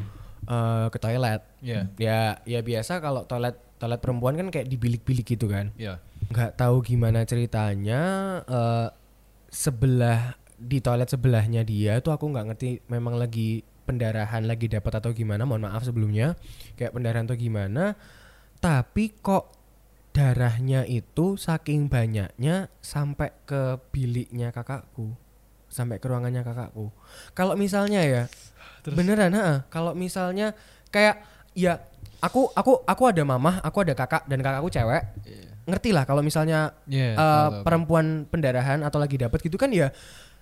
[0.42, 1.40] eh, ke toilet.
[1.58, 1.80] Iya.
[1.96, 5.72] Ya ya biasa kalau toilet toilet perempuan kan kayak dibilik-bilik gitu kan.
[5.80, 5.98] Iya.
[6.28, 8.00] Nggak tahu gimana ceritanya
[8.44, 8.88] eh,
[9.48, 15.10] sebelah di toilet sebelahnya dia tuh aku nggak ngerti memang lagi pendarahan lagi dapat atau
[15.10, 16.36] gimana mohon maaf sebelumnya
[16.76, 17.98] kayak pendarahan atau gimana
[18.60, 19.56] tapi kok
[20.12, 25.16] darahnya itu saking banyaknya sampai ke biliknya kakakku
[25.72, 26.92] sampai ke ruangannya kakakku
[27.32, 28.22] kalau misalnya ya
[28.84, 30.52] beneran ha kalau misalnya
[30.92, 31.80] kayak ya
[32.20, 35.02] aku aku aku ada mamah aku ada kakak dan kakakku cewek.
[35.68, 37.62] Ngerti lah kalau misalnya Iya, eh, tahu.
[37.62, 39.92] perempuan pendarahan atau lagi dapat gitu kan ya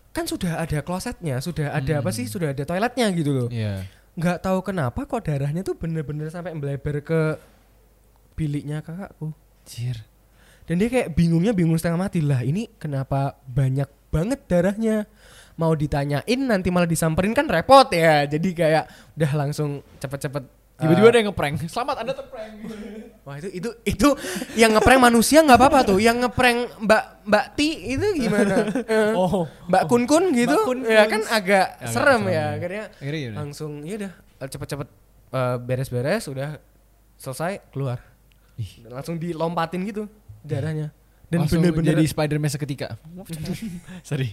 [0.08, 3.48] kan sudah ada klosetnya sudah ada apa sih sudah ada toiletnya gitu loh.
[3.52, 3.84] Iya.
[4.18, 7.38] nggak tahu kenapa kok darahnya tuh bener-bener sampai melebar ke
[8.34, 9.30] biliknya kakakku.
[9.62, 10.00] Anjir.
[10.64, 12.20] dan dia kayak bingungnya bingung setengah mati.
[12.20, 15.04] Lah ini kenapa banyak banget darahnya?
[15.54, 18.24] Mau ditanyain nanti malah disamperin kan repot ya.
[18.24, 20.44] Jadi kayak udah langsung cepet-cepet
[20.78, 21.54] Tiba-tiba eh, ada yang ngeprank.
[21.66, 22.54] Selamat Anda terprank.
[23.26, 24.08] Wah itu itu itu
[24.54, 25.98] yang ngeprank manusia nggak apa-apa tuh.
[25.98, 28.54] Yang ngeprank Mbak Mbak Ti itu gimana?
[28.86, 29.50] Eh, Oh.
[29.66, 30.54] Mbak Kun Kun gitu.
[30.54, 31.10] Mbak Kun Ya Kun.
[31.18, 32.32] kan agak Agak serem serem ya.
[32.32, 32.44] ya.
[32.54, 34.12] Akhirnya Akhirnya langsung ya udah
[34.46, 34.88] cepet-cepet
[35.34, 36.48] eh, beres-beres udah
[37.18, 37.98] selesai keluar.
[38.54, 40.06] Dan langsung dilompatin gitu
[40.40, 40.94] darahnya.
[41.28, 42.96] Dan bener-bener jadi Spider-Man seketika.
[44.08, 44.32] Sorry.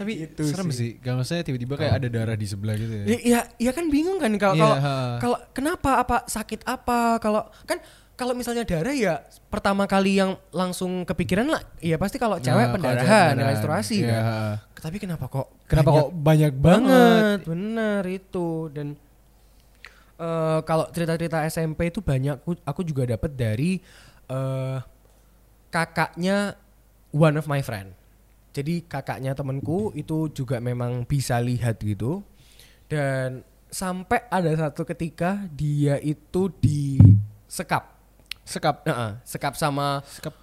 [0.00, 0.96] Tapi Itu serem sih.
[0.96, 3.04] Gak maksudnya tiba-tiba kayak ada darah di sebelah gitu ya.
[3.04, 7.84] Ya, ya, ya kan bingung kan kalau Iya, kalau kenapa apa sakit apa kalau kan
[8.14, 9.20] kalau misalnya darah ya
[9.50, 14.20] pertama kali yang langsung kepikiran lah ya pasti kalau Nah, cewek pendarahan cewek menstruasi Iya.
[14.70, 16.88] kan tapi kenapa kok Kenapa banyak kok banyak banget?
[16.94, 18.88] banget bener itu dan
[20.14, 23.82] eh kalau cerita-cerita SMP itu banyak aku, aku juga dapat dari
[24.24, 24.78] eh
[25.74, 26.54] kakaknya
[27.10, 27.98] one of my friend
[28.54, 32.22] jadi kakaknya temanku itu juga memang bisa lihat gitu
[32.86, 37.90] dan sampai ada satu ketika dia itu disekap
[38.44, 38.84] Sekap.
[38.84, 40.36] Heeh, sekap sama Sekap.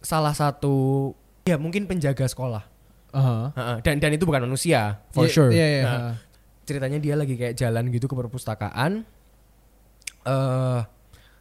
[0.00, 1.10] salah satu
[1.44, 2.64] ya mungkin penjaga sekolah
[3.10, 3.50] Aha.
[3.52, 5.82] Heeh, dan dan itu bukan manusia for Iya, sure Iya, iya.
[5.84, 6.14] Nah,
[6.64, 9.02] ceritanya dia lagi kayak jalan gitu ke perpustakaan
[10.22, 10.80] eh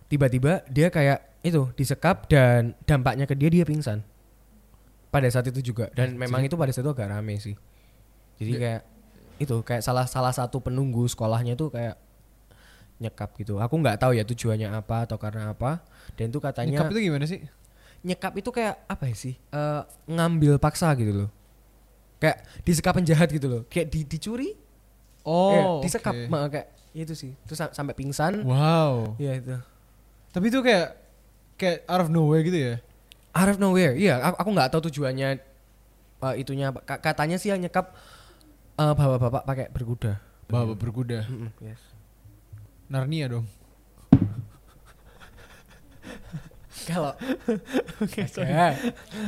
[0.10, 4.04] tiba-tiba dia kayak itu disekap dan dampaknya ke dia dia pingsan.
[5.10, 5.90] Pada saat itu juga.
[5.96, 7.56] Dan memang itu pada saat itu agak rame sih.
[8.38, 8.60] Jadi Ya.
[8.60, 8.82] kayak
[9.40, 11.96] itu kayak salah salah satu penunggu sekolahnya tuh kayak
[13.00, 13.58] nyekap gitu.
[13.58, 15.80] Aku nggak tahu ya tujuannya apa atau karena apa.
[16.20, 17.42] Dan itu katanya Nyekap itu gimana sih?
[18.00, 19.36] nyekap itu kayak apa ya sih?
[19.52, 21.30] Eh, ngambil paksa gitu loh.
[22.20, 23.62] Kayak disekap penjahat gitu loh.
[23.68, 24.56] Kayak di, dicuri.
[25.24, 26.16] Oh, ya, disekap.
[26.32, 27.32] Ma- kayak itu sih.
[27.48, 28.44] Terus sam- sampai pingsan.
[28.44, 29.16] Wow.
[29.20, 29.56] ya itu
[30.30, 30.88] Tapi itu kayak
[31.56, 32.76] kayak out of nowhere gitu ya?
[33.30, 35.38] out of nowhere iya aku nggak tahu tujuannya
[36.20, 36.74] eh, itunya.
[36.74, 37.94] Ka- katanya sih yang nyekap
[38.76, 40.18] eh, bapak-bapak pakai berkuda
[40.50, 41.30] Bawa berkuda.
[41.30, 41.78] Mm-mm, yes.
[42.90, 43.46] Narnia dong.
[46.90, 47.14] kalau
[48.04, 48.26] Oke,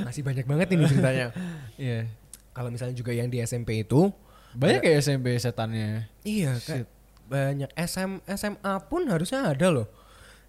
[0.02, 1.30] masih banyak banget ini ceritanya
[1.78, 2.10] Iya.
[2.58, 4.10] kalau misalnya juga yang di SMP itu
[4.52, 6.12] Banyak kayak SMP setannya.
[6.28, 6.84] Iya, kayak
[7.32, 9.88] banyak SM SMA pun harusnya ada loh.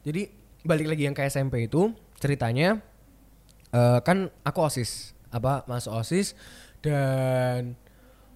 [0.03, 0.27] Jadi
[0.63, 2.79] balik lagi yang ke SMP itu ceritanya
[3.71, 6.39] eh, kan aku OSIS, apa masuk OSIS
[6.79, 7.75] dan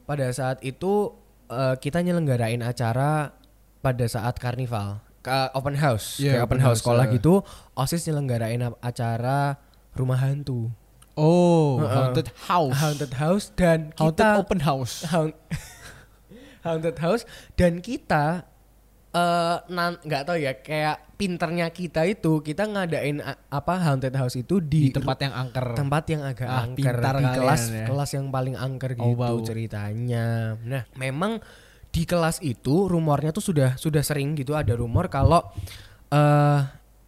[0.03, 1.15] pada saat itu
[1.47, 3.35] eh, kita nyelenggarain acara
[3.79, 7.13] pada saat karnival, ke open house, Iya, kayak open open house house, sekolah eh.
[7.15, 7.35] gitu,
[7.73, 9.59] OSIS nyelenggarain acara
[9.93, 10.71] rumah hantu,
[11.17, 11.89] Oh, Heeh.
[11.97, 12.75] haunted house.
[12.77, 14.95] haunted house dan Haunted kita open house.
[15.09, 15.39] Haunt-
[16.67, 17.23] haunted house
[17.55, 18.45] dan kita
[19.17, 23.17] eh nan- nggak tahu ya kayak pinternya kita itu kita ngadain
[23.49, 25.67] apa haunted house itu Di di, tempat yang angker.
[25.73, 27.85] tempat yang agak Ah, angker pintar di kelas ya.
[27.87, 29.39] kelas yang paling angker Oh, gitu bau.
[29.41, 30.27] ceritanya.
[30.61, 31.41] Nah, memang
[31.89, 35.41] di kelas itu rumornya tuh sudah sudah sering gitu ada rumor kalau
[36.07, 36.61] eh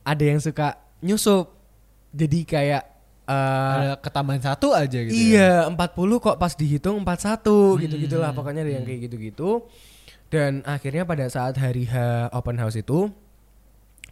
[0.03, 1.53] ada yang suka nyusup.
[2.09, 2.83] Jadi kayak
[3.23, 5.12] eh Ada ketambahan satu aja gitu.
[5.12, 5.68] ya?
[5.68, 5.77] Iya, 40
[6.18, 7.44] kok pas dihitung 41
[7.77, 9.68] Hmm, gitu-gitulah pokoknya ada yang kayak gitu-gitu.
[10.29, 11.97] Dan akhirnya pada saat hari H
[12.37, 13.09] open house itu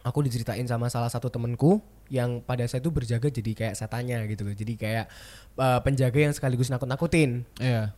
[0.01, 1.77] aku diceritain sama salah satu temenku
[2.07, 4.55] yang pada saat itu berjaga jadi kayak setannya gitu loh.
[4.55, 5.05] Jadi kayak
[5.59, 7.45] uh, penjaga yang sekaligus nakut-nakutin.
[7.61, 7.93] Iya.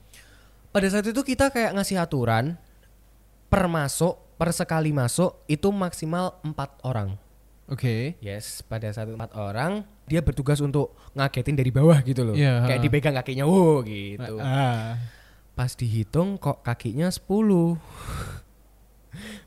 [0.69, 2.59] Pada saat itu kita kayak ngasih aturan
[3.49, 7.17] per masuk, per sekali masuk itu maksimal empat orang.
[7.69, 8.17] Oke.
[8.17, 12.33] Yes, pada saat empat orang dia bertugas untuk ngagetin dari bawah gitu loh.
[12.33, 14.41] Iya, Kayak dipegang kakinya, wow gitu.
[14.41, 14.97] Ah.
[15.59, 17.19] Pas dihitung kok kakinya 10.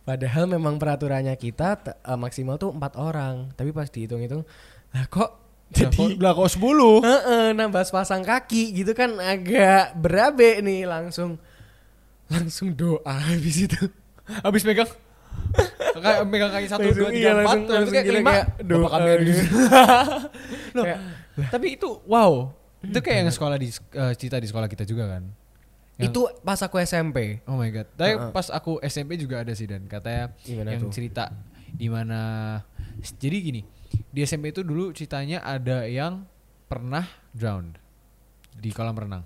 [0.09, 3.49] Padahal memang peraturannya kita eh, maksimal tuh empat orang.
[3.57, 4.45] Tapi pas dihitung-hitung,
[4.93, 5.41] lah kok
[5.73, 6.61] Jadi lah kok 10?
[7.01, 11.41] Heeh, nambah sepasang kaki gitu kan agak berabe nih langsung.
[12.29, 13.81] Langsung doa habis itu.
[14.45, 14.93] Habis megang.
[16.05, 18.89] Kayak megang kaki satu dua iya, tiga empat langsung- terus kayak lima doa.
[18.93, 19.13] kami
[20.77, 20.99] Kayak,
[21.49, 22.53] tapi itu wow.
[22.85, 25.42] Itu kayak yang sekolah di eh, cerita di sekolah kita juga kan
[25.95, 27.45] Yang- itu pas aku SMP.
[27.45, 28.31] oh my god tapi Heeh.
[28.31, 30.91] pas aku SMP juga ada sih dan katanya Gimana yang tuh?
[30.91, 31.29] cerita
[31.69, 32.21] di mana
[33.15, 33.63] jadi gini
[34.07, 36.25] di SMP itu dulu ceritanya ada yang
[36.65, 37.77] pernah drowned
[38.55, 39.25] di kolam renang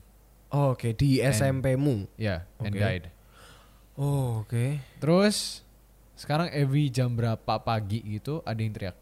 [0.48, 2.06] Oh, Oke, di And- SMP-mu.
[2.16, 2.78] ya and Oke.
[2.78, 3.04] died
[3.94, 4.78] Oh, oke.
[4.98, 5.62] terus
[6.12, 8.96] sekarang every jam berapa pagi gitu ada yang teriak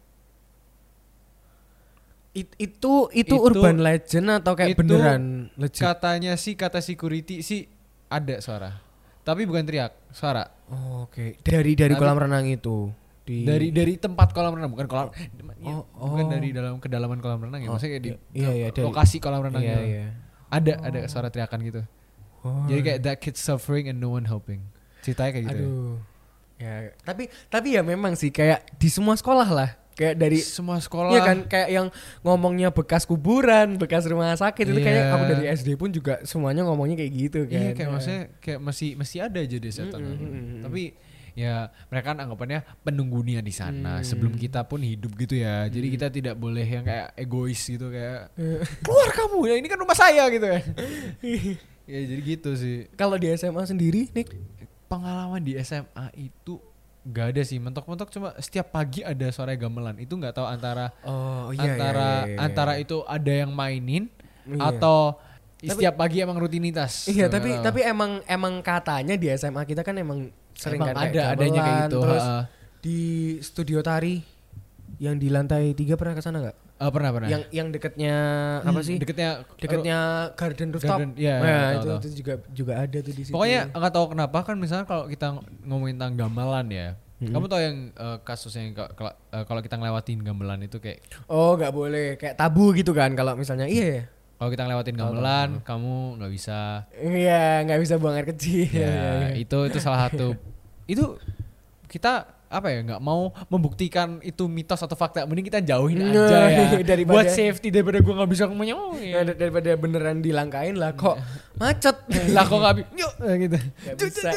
[2.35, 5.79] It- itu, itu Itu- urban legend atau kayak itu beneran legit?
[5.81, 7.63] katanya sih kata security sih
[8.05, 8.75] ada suara
[9.21, 11.37] tapi bukan teriak suara Oh, oke.
[11.39, 12.89] Dari dari Tapi- kolam renang itu.
[13.21, 15.07] Di dari dari tempat kolam renang bukan kolam
[15.55, 16.31] ya, Oh, bukan oh.
[16.31, 19.41] dari dalam kedalaman kolam renang ya Oh, maksudnya kayak di iya, iya, dari- lokasi kolam
[19.41, 20.05] renang Iya, iya.
[20.47, 21.81] ada ada suara teriakan gitu
[22.41, 24.65] Oh, jadi kayak that kid suffering and no one helping
[24.99, 25.65] ceritanya kayak gitu ya.
[25.65, 25.95] aduh.
[26.55, 29.69] Ya, tapi tapi ya memang sih kayak di semua sekolah lah.
[29.95, 31.87] Kayak dari semua sekolah Iya kan kayak yang
[32.19, 35.13] ngomongnya bekas kuburan, bekas rumah sakit itu kayak Iya.
[35.13, 37.55] aku dari SD pun juga semuanya ngomongnya kayak gitu kan.
[37.57, 40.61] iya kayak maksudnya kayak masih masih ada aja deh setan Mm, mm, mm, mm.
[40.61, 40.83] tapi
[41.33, 41.53] ya
[41.85, 44.05] mereka kan anggapannya penunggunya di sana Hmm.
[44.05, 48.31] sebelum kita pun hidup gitu ya jadi kita tidak boleh yang kayak egois gitu kayak
[48.83, 50.59] keluar kamu ya ini kan rumah saya gitu ya
[51.85, 54.31] ya jadi gitu sih Kalau di SMA sendiri, Nick,
[54.85, 56.55] pengalaman di SMA itu
[57.05, 59.93] Gak ada sih, mentok-mentok cuma setiap pagi ada suara gamelan.
[59.97, 62.37] Itu nggak tahu antara Oh iya antara iya, iya, iya.
[62.41, 64.09] antara itu ada yang mainin
[64.43, 64.73] Iya.
[64.73, 65.13] atau
[65.55, 67.05] Tapi- setiap pagi emang rutinitas.
[67.05, 67.61] Iya, tapi tahu.
[67.61, 71.59] tapi emang emang katanya di SMA kita kan emang sering Emang kan kayak ada adanya
[71.59, 71.97] kayak gamelan, gitu.
[72.01, 72.43] Terus heeh.
[72.81, 72.99] di
[73.39, 74.15] studio tari
[74.97, 76.57] yang di lantai tiga pernah ke sana nggak?
[76.75, 77.27] Eh, pernah pernah.
[77.31, 78.15] Yang yang deketnya
[78.59, 78.95] apa Hmm, sih?
[78.99, 79.97] Deketnya deketnya
[80.35, 80.99] Garden Rooftop.
[80.99, 81.97] Garden, iya, nah, tahu, itu, tahu.
[81.97, 83.31] itu juga juga ada tuh di situ.
[83.31, 85.27] Pokoknya nggak tahu kenapa kan misalnya kalau kita
[85.63, 86.89] ngomongin tentang gamelan ya.
[87.15, 87.31] Mm-mm.
[87.31, 91.71] Kamu tahu yang eh, kasusnya yang eh, kalau kita ngelewatin gamelan itu kayak oh nggak
[91.71, 94.03] boleh kayak tabu gitu kan kalau misalnya iya ya.
[94.35, 98.67] kalau kita ngelewatin gamelan kamu nggak bisa Iya, nggak bisa buang air kecil.
[98.67, 99.27] ya Iya, iya.
[99.39, 100.35] itu itu salah satu
[100.91, 101.15] itu
[101.87, 106.39] kita apa ya nggak mau membuktikan itu mitos atau fakta mending kita jauhin Nah, aja
[106.45, 109.19] ya daripada- buat safety daripada gua nggak bisa ngomongnya oh, Ya, ya.
[109.25, 111.17] dar- daripada beneran dilangkain lah kok
[111.55, 111.97] macet.
[112.35, 113.57] lah kok nggak bisa yuk eh, gitu
[113.97, 114.29] bisa.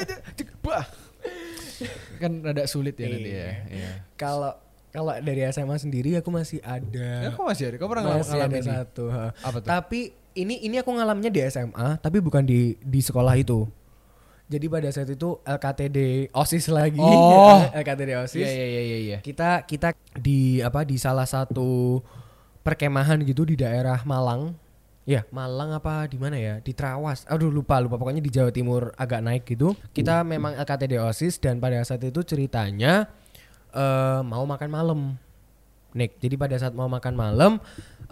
[2.18, 3.50] Kan rada sulit ya nanti ya Iya.
[3.70, 3.90] Iya.
[4.14, 4.52] Kalau
[4.88, 7.08] kalau dari SMA sendiri aku masih ada.
[7.22, 7.76] Ya, kok masih ada?
[7.76, 9.04] Kau pernah masih ngalamin satu.
[9.12, 9.68] Apa tuh?
[9.68, 10.00] Tapi
[10.34, 13.68] ini ini aku ngalaminnya di SMA, tapi bukan di di sekolah itu.
[14.48, 17.04] Jadi pada saat itu LKTD OSIS lagi.
[17.04, 17.60] Oh.
[17.84, 18.48] LKTD OSIS.
[18.48, 18.98] Iya iya iya iya.
[19.04, 19.18] iya.
[19.20, 22.00] Kita kita di apa di salah satu
[22.64, 24.56] perkemahan gitu di daerah Malang.
[25.08, 26.64] Ya, Malang apa di mana ya?
[26.64, 27.28] Di Trawas.
[27.28, 29.76] Aduh lupa lupa pokoknya di Jawa Timur agak naik gitu.
[29.92, 33.04] Kita memang LKTD OSIS dan pada saat itu ceritanya
[33.76, 35.00] eh mau makan malam.
[35.92, 36.20] Nick.
[36.20, 37.52] Jadi pada saat mau makan malam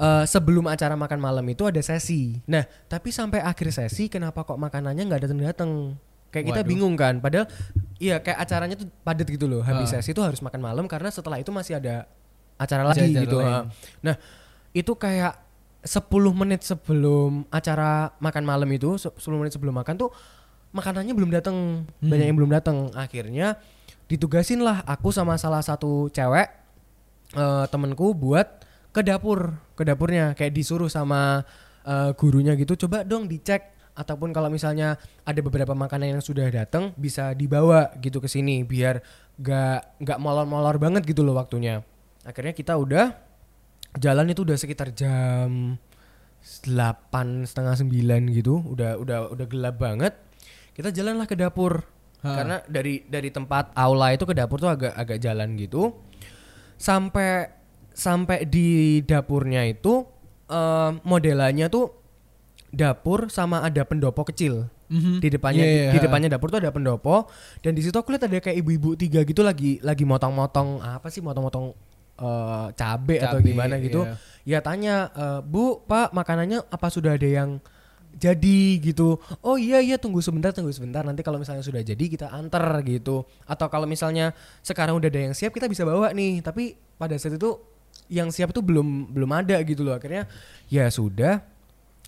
[0.00, 2.40] eh, sebelum acara makan malam itu ada sesi.
[2.48, 5.96] Nah, tapi sampai akhir sesi kenapa kok makanannya nggak datang
[6.36, 6.68] Kayak kita Waduh.
[6.68, 7.16] bingung kan.
[7.18, 7.48] Padahal
[7.96, 9.64] iya kayak acaranya tuh padat gitu loh.
[9.64, 10.04] Habis Ah.
[10.04, 12.04] sesi itu harus makan malam karena setelah itu masih ada
[12.56, 13.36] acara lagi Acara gitu.
[13.40, 13.48] lain.
[13.48, 13.60] ha.
[14.04, 14.14] Nah,
[14.70, 15.40] itu kayak
[15.80, 20.10] 10 menit sebelum acara makan malam itu, se- 10 menit sebelum makan tuh
[20.70, 22.04] makanannya belum datang, Hmm.
[22.04, 22.92] banyak yang belum datang.
[22.92, 23.56] Akhirnya
[24.06, 26.52] ditugasin lah aku sama salah satu cewek
[27.28, 31.42] eh, temenku buat ke dapur, ke dapurnya kayak disuruh sama
[31.82, 36.92] eh, gurunya gitu, coba dong dicek ataupun kalau misalnya ada beberapa makanan yang sudah datang
[36.94, 39.00] bisa dibawa gitu ke sini biar
[39.40, 41.80] gak nggak molor-molor banget gitu loh waktunya.
[42.22, 43.16] Akhirnya kita udah
[43.96, 45.80] jalan itu udah sekitar jam
[46.62, 50.12] delapan setengah sembilan gitu udah udah udah gelap banget
[50.76, 51.82] kita jalanlah ke dapur
[52.24, 52.32] Ha.
[52.32, 55.92] karena dari dari tempat aula itu ke dapur tuh agak agak jalan gitu
[56.80, 57.44] sampai
[57.92, 60.00] sampai di dapurnya itu
[60.48, 62.05] eh, modelannya tuh
[62.76, 64.68] dapur sama ada pendopo kecil.
[64.86, 65.18] Mhm.
[65.18, 66.04] di depannya Iya, di, iya, di ha.
[66.06, 67.26] depannya dapur tuh ada pendopo.
[67.58, 71.18] Dan di situ aku lihat ada kayak ibu-ibu tiga gitu lagi lagi motong-motong apa sih
[71.18, 71.74] motong-motong
[72.16, 74.06] eh, cabe atau gimana gitu.
[74.06, 74.14] iya.
[74.46, 77.58] ya tanya "Eh, bu pak makanannya apa sudah ada yang
[78.14, 78.78] jadi?
[78.80, 79.18] gitu.
[79.42, 81.02] Oh iya iya tunggu sebentar tunggu sebentar.
[81.02, 83.26] Nanti kalau misalnya sudah jadi kita antar gitu.
[83.42, 86.40] Atau kalau misalnya sekarang udah ada yang siap kita bisa bawa nih.
[86.40, 87.58] Tapi pada saat itu
[88.06, 89.98] yang siap itu belum belum ada gitu loh.
[89.98, 90.30] Akhirnya
[90.70, 91.42] ya sudah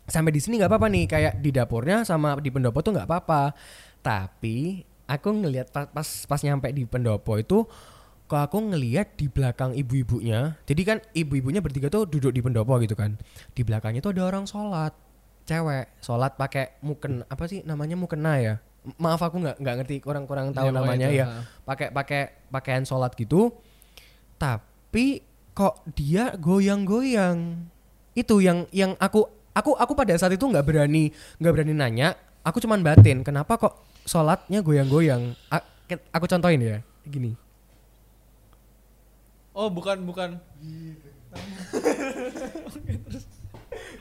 [0.09, 3.53] sampai di sini nggak apa-apa nih kayak di dapurnya sama di pendopo tuh nggak apa-apa.
[4.01, 7.69] Tapi aku ngelihat pas, pas pas nyampe di pendopo itu
[8.29, 12.97] kok aku ngelihat di belakang ibu-ibunya jadi kan ibu-ibunya bertiga tuh duduk di pendopo gitu
[12.97, 13.21] kan.
[13.53, 14.97] Di belakangnya tuh ada orang sholat
[15.49, 18.55] cewek sholat pakai muken apa sih namanya mukena ya?
[18.97, 21.27] Maaf aku nggak nggak ngerti kurang-kurang tahu pokoknya namanya itu, ya
[21.65, 23.53] pakai pakai pakaian sholat gitu.
[24.41, 27.69] Tapi kok dia goyang-goyang?
[28.13, 32.63] Itu yang yang aku aku aku pada saat itu nggak berani nggak berani nanya aku
[32.63, 33.75] cuman batin kenapa kok
[34.07, 35.67] sholatnya goyang-goyang A-
[36.15, 37.35] aku contohin ya gini
[39.59, 40.39] Oh bukan bukan.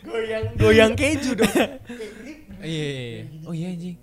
[0.06, 1.50] goyang goyang keju dong
[2.58, 3.22] Iya iya iya.
[3.46, 3.98] Oh iya anjing.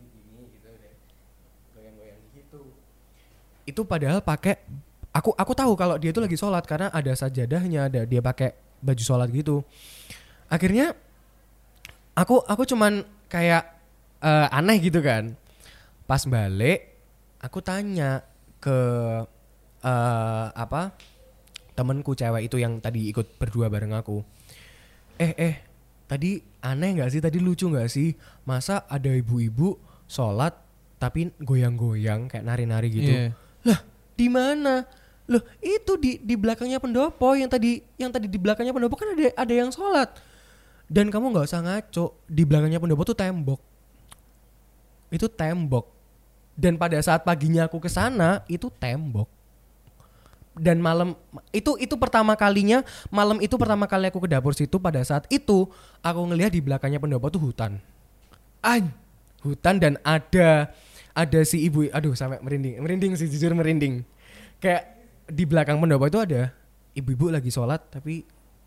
[3.64, 4.60] itu padahal pakai
[5.08, 9.00] aku aku tahu kalau dia itu lagi sholat karena ada sajadahnya ada dia pakai baju
[9.00, 9.64] sholat gitu
[10.46, 10.92] akhirnya
[12.14, 13.66] aku aku cuman kayak
[14.22, 15.34] eh, aneh gitu kan.
[16.06, 16.94] Pas balik
[17.42, 18.22] aku tanya
[18.62, 18.78] ke
[19.84, 20.94] eh, apa
[21.74, 24.22] temenku cewek itu yang tadi ikut berdua bareng aku.
[25.18, 25.54] Eh eh
[26.06, 27.20] tadi aneh nggak sih?
[27.20, 28.14] Tadi lucu nggak sih?
[28.46, 30.54] Masa ada ibu-ibu sholat
[31.02, 33.12] tapi goyang-goyang kayak nari-nari gitu?
[33.12, 33.28] Iya.
[33.66, 33.80] lah
[34.14, 34.86] di mana?
[35.24, 37.34] Loh itu di di belakangnya pendopo.
[37.34, 40.14] Yang tadi yang tadi di belakangnya pendopo kan ada ada yang sholat
[40.94, 43.58] dan kamu nggak usah ngaco di belakangnya pendopo tuh tembok.
[45.10, 45.90] Itu tembok.
[46.54, 49.26] Dan pada saat paginya aku ke sana itu tembok.
[50.54, 51.18] Dan malam
[51.50, 55.66] itu itu pertama kalinya malam itu pertama kali aku ke dapur situ pada saat itu
[55.98, 57.82] aku ngelihat di belakangnya pendopo tuh hutan.
[58.62, 58.94] An.
[59.42, 60.72] hutan dan ada
[61.12, 64.06] ada si ibu aduh sampai merinding merinding sih jujur merinding.
[64.62, 64.94] Kayak
[65.26, 66.54] di belakang pendopo itu ada
[66.94, 68.22] ibu-ibu lagi sholat tapi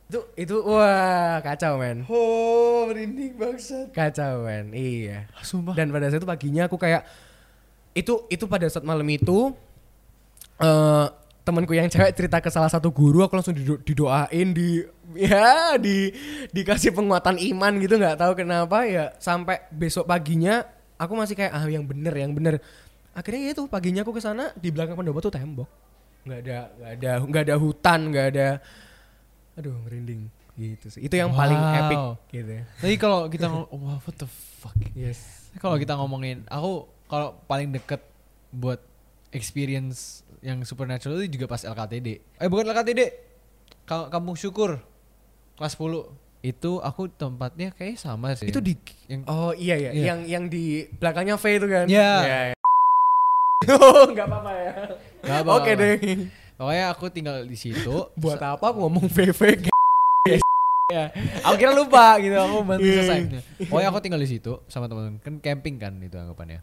[0.08, 2.08] itu itu wah kacau men.
[2.08, 3.92] Oh, merinding bangsat.
[3.92, 4.72] kacau men.
[4.72, 5.28] Iya.
[5.44, 5.76] Sumpah.
[5.76, 7.04] dan pada saat itu paginya aku kayak
[7.92, 9.52] itu itu pada saat malam itu
[10.64, 11.08] eh
[11.44, 14.84] temanku yang cewek cerita ke salah satu guru aku langsung dido- didoain di
[15.28, 16.12] ya di
[16.52, 20.64] dikasih penguatan iman gitu nggak tahu kenapa ya sampai besok paginya
[21.00, 22.64] aku masih kayak ah yang bener yang bener.
[23.12, 25.68] Akhirnya ya itu paginya aku ke sana di belakang pendopo tuh tembok.
[26.24, 28.48] Nggak ada nggak ada nggak ada hutan nggak ada
[29.58, 31.80] aduh merinding gitu sih itu yang paling Wow.
[31.80, 32.00] epic
[32.32, 32.64] gitu ya.
[32.78, 34.74] Tapi kalau kita ngomong, wow, what the fuck.
[34.94, 38.02] yes Kalau kita ngomongin, aku kalau paling deket
[38.52, 38.78] buat
[39.32, 42.08] experience yang supernatural itu juga pas LKTD.
[42.36, 43.02] Eh bukan LKTD,
[43.84, 44.78] Ka- Kampung Syukur
[45.56, 46.06] kelas 10
[46.44, 48.46] itu aku tempatnya kayak sama sih.
[48.46, 50.06] itu di yang Oh iya iya, Iya.
[50.08, 50.64] yang yang di
[50.96, 51.86] belakangnya V itu kan?
[51.88, 52.12] Iya.
[52.20, 52.56] Iya, iya.
[53.76, 54.72] oh nggak apa-apa ya.
[55.44, 55.98] Oke nggak deh.
[56.58, 57.96] Pokoknya aku tinggal di situ.
[58.22, 59.42] Buat apa aku ngomong VV?
[60.90, 61.12] ya.
[61.44, 62.94] Aku kira lupa gitu, aku bantu Iya.
[63.00, 63.20] selesai.
[63.68, 65.22] Pokoknya aku tinggal di situ sama teman-teman.
[65.22, 66.60] Kan camping kan itu anggapannya.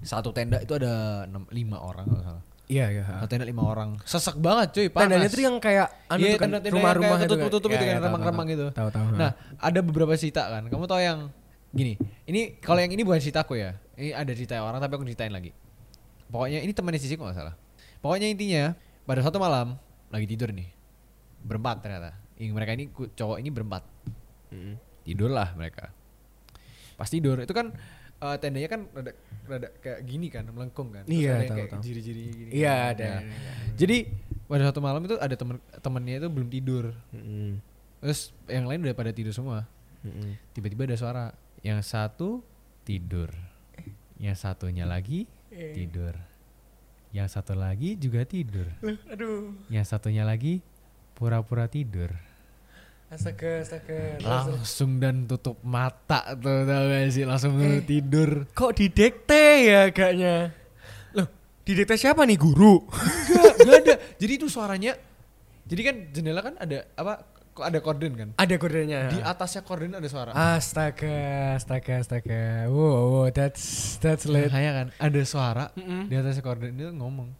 [0.00, 2.42] Satu tenda itu ada enam, lima orang kalau salah.
[2.68, 3.02] Iya iya.
[3.18, 3.96] Satu tenda lima orang.
[4.04, 5.08] Sesek banget cuy, panas.
[5.10, 7.28] Tendanya tuh yang kayak anu Iya, kan rumah-rumah itu kan.
[7.48, 8.66] tutup-tutup itu Iya, kan, remang-remang gitu.
[8.70, 9.06] Tahu tahu.
[9.16, 10.68] Nah, ada beberapa cerita kan.
[10.68, 11.32] Kamu tahu yang
[11.72, 11.96] gini.
[12.28, 13.74] Ini kalau yang ini bukan ceritaku ya.
[13.96, 15.50] Ini ada cerita orang tapi aku ceritain lagi.
[16.28, 17.54] Pokoknya ini temannya Cici kok nggak salah.
[17.98, 18.76] Pokoknya intinya
[19.08, 19.80] pada satu malam
[20.12, 20.68] lagi tidur nih.
[21.40, 22.12] Berempat ternyata.
[22.36, 23.82] Yang mereka ini cowok ini berempat.
[24.52, 24.76] Mm.
[25.08, 25.88] Tidur lah mereka.
[27.00, 27.72] Pas tidur itu kan
[28.20, 29.12] eh, tendanya kan rada,
[29.48, 31.08] rada kayak gini kan, melengkung kan.
[31.08, 31.80] Terus Iya, ada tahu, kayak tahu.
[31.80, 32.50] jiri-jiri gini.
[32.52, 32.90] Iya kan.
[32.92, 33.08] ada.
[33.08, 33.22] Nah,
[33.80, 33.96] Jadi
[34.44, 36.84] pada satu malam itu ada temen temennya itu belum tidur.
[37.16, 37.64] Mm-mm.
[38.04, 39.64] Terus yang lain udah pada tidur semua.
[40.04, 40.36] Mm-mm.
[40.52, 41.24] Tiba-tiba ada suara.
[41.64, 42.44] Yang satu
[42.84, 43.32] tidur.
[44.20, 46.14] Yang satunya lagi tidur.
[47.08, 48.68] Yang satu lagi juga tidur.
[49.08, 49.56] Aduh.
[49.72, 50.60] Yang satunya lagi
[51.16, 52.12] pura-pura tidur.
[53.08, 54.20] Astaga, astaga.
[54.20, 57.80] Langsung dan tutup mata tuh tau gak sih langsung Eh.
[57.80, 58.44] tidur.
[58.52, 60.52] Kok didekte ya agaknya?
[61.16, 61.24] Loh,
[61.64, 62.84] didekte siapa nih guru?
[62.84, 63.94] Enggak, enggak ada.
[64.20, 64.92] Jadi itu suaranya.
[65.64, 67.24] Jadi kan jendela kan ada apa?
[67.58, 68.28] Kok ada korden kan?
[68.38, 69.10] Ada kodenya.
[69.10, 70.30] Di atasnya korden ada suara.
[70.30, 71.18] Astaga,
[71.58, 72.70] astaga, astaga.
[72.70, 74.46] Wow, wow that's that's lit.
[74.46, 76.06] Makanya kan ada suara Mm-mm.
[76.06, 77.34] di atasnya korden itu ngomong.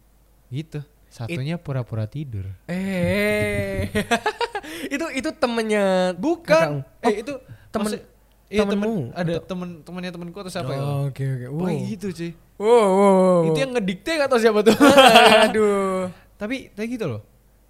[0.51, 0.83] Gitu.
[1.07, 2.51] Satunya pura-pura tidur.
[2.67, 3.87] Eh,
[4.93, 6.43] itu itu temennya Bukan.
[6.45, 6.79] kakakmu?
[7.01, 7.33] Eh itu
[7.71, 8.17] temen- maksud-
[8.49, 10.81] Iya temen, ada atau- temen temennya temenku atau siapa ya?
[10.81, 11.45] Oh, Oke oke.
[11.47, 11.57] Wow.
[11.63, 12.31] Pokoknya gitu cuy.
[12.57, 13.41] Wow, wow, wow.
[13.45, 14.73] Itu yang ngedikte gak tau siapa tuh.
[15.45, 16.09] Aduh.
[16.33, 17.21] tapi tapi gitu loh.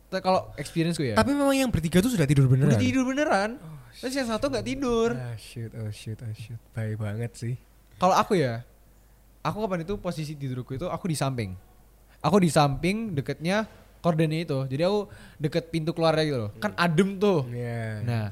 [0.09, 1.15] Kalau experience gue ya.
[1.15, 2.73] Tapi memang yang bertiga tuh sudah tidur beneran.
[2.73, 3.61] udah tidur beneran.
[4.01, 5.13] Terus yang satu nggak tidur.
[5.13, 6.57] Ah shit, oh shit, oh shit.
[6.73, 7.55] Baik banget sih.
[8.01, 8.65] Kalau aku ya,
[9.45, 11.53] aku kapan itu posisi tidurku itu aku di samping.
[12.25, 13.69] Aku di samping deketnya
[14.01, 14.59] kordennya itu.
[14.65, 14.99] Jadi aku
[15.37, 16.51] deket pintu keluarnya gitu loh.
[16.57, 17.45] Kan adem tuh.
[17.51, 18.01] Iya.
[18.01, 18.25] Nah,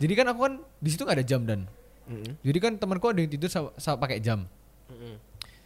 [0.00, 1.60] jadi kan aku kan di situ nggak ada jam dan.
[2.10, 2.32] Mm-mm.
[2.42, 4.48] Jadi kan temanku ada yang tidur sama, pakai jam.
[4.90, 5.14] Mm-mm.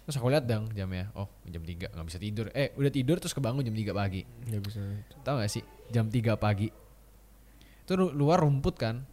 [0.04, 1.08] Terus aku lihat dong jamnya.
[1.16, 2.46] Oh, jam 3 nggak bisa tidur.
[2.52, 4.20] Eh, udah tidur terus kebangun jam 3 pagi.
[4.44, 4.80] Nggak bisa.
[5.24, 5.64] Tahu gak sih?
[5.88, 6.68] Jam 3 pagi.
[7.84, 9.08] Itu luar rumput kan.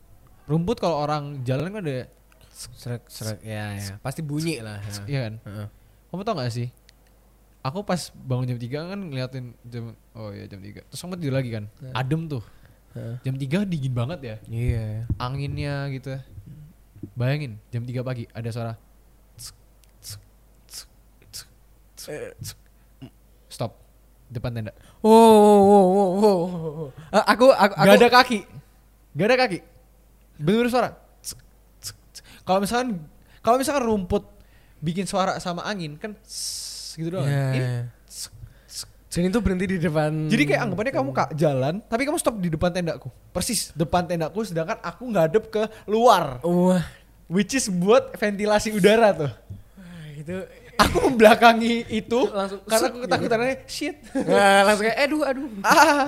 [0.51, 2.11] Rumput kalau orang jalan kan ada
[2.51, 3.95] Serak serak ya ya.
[4.03, 4.83] Pasti bunyi lah.
[4.83, 5.01] ya.
[5.07, 5.33] iya kan?
[6.11, 6.67] Kamu tau gak sih?
[7.63, 10.83] Aku pas bangun jam 3 kan ngeliatin jam oh ya jam 3.
[10.91, 11.71] Terus aku tidur lagi kan.
[11.79, 12.03] Nah.
[12.03, 12.43] Adem tuh.
[13.23, 14.35] Jam 3 dingin banget ya.
[14.51, 15.07] Iya.
[15.15, 16.19] Anginnya gitu.
[17.15, 18.75] Bayangin jam 3 pagi ada suara
[23.51, 23.71] stop
[24.31, 24.71] depan tenda.
[25.03, 26.89] Oh, oh, oh, oh, oh.
[27.11, 28.39] Ah, aku aku aku Gak ada kaki.
[29.11, 29.59] Gak ada kaki.
[30.39, 30.95] Bener suara.
[32.41, 32.89] Kalau misalkan
[33.43, 34.23] kalau misalkan rumput
[34.81, 36.15] bikin suara sama angin kan
[36.97, 37.27] gitu doang.
[37.27, 37.81] Iya, Ini iya.
[39.11, 40.31] Dan itu berhenti di depan.
[40.31, 43.11] Jadi kayak anggapannya kamu kak jalan, tapi kamu stop di depan tendaku.
[43.35, 46.79] Persis depan tendaku, sedangkan aku ngadep ke luar, Wah,
[47.27, 49.31] which is buat ventilasi udara tuh.
[50.15, 50.47] itu
[50.81, 53.05] Aku membelakangi itu Langsung karena aku gitu.
[53.05, 53.95] ketakutannya shit.
[54.15, 55.47] Nah, langsung kayak aduh aduh.
[55.61, 56.05] ah,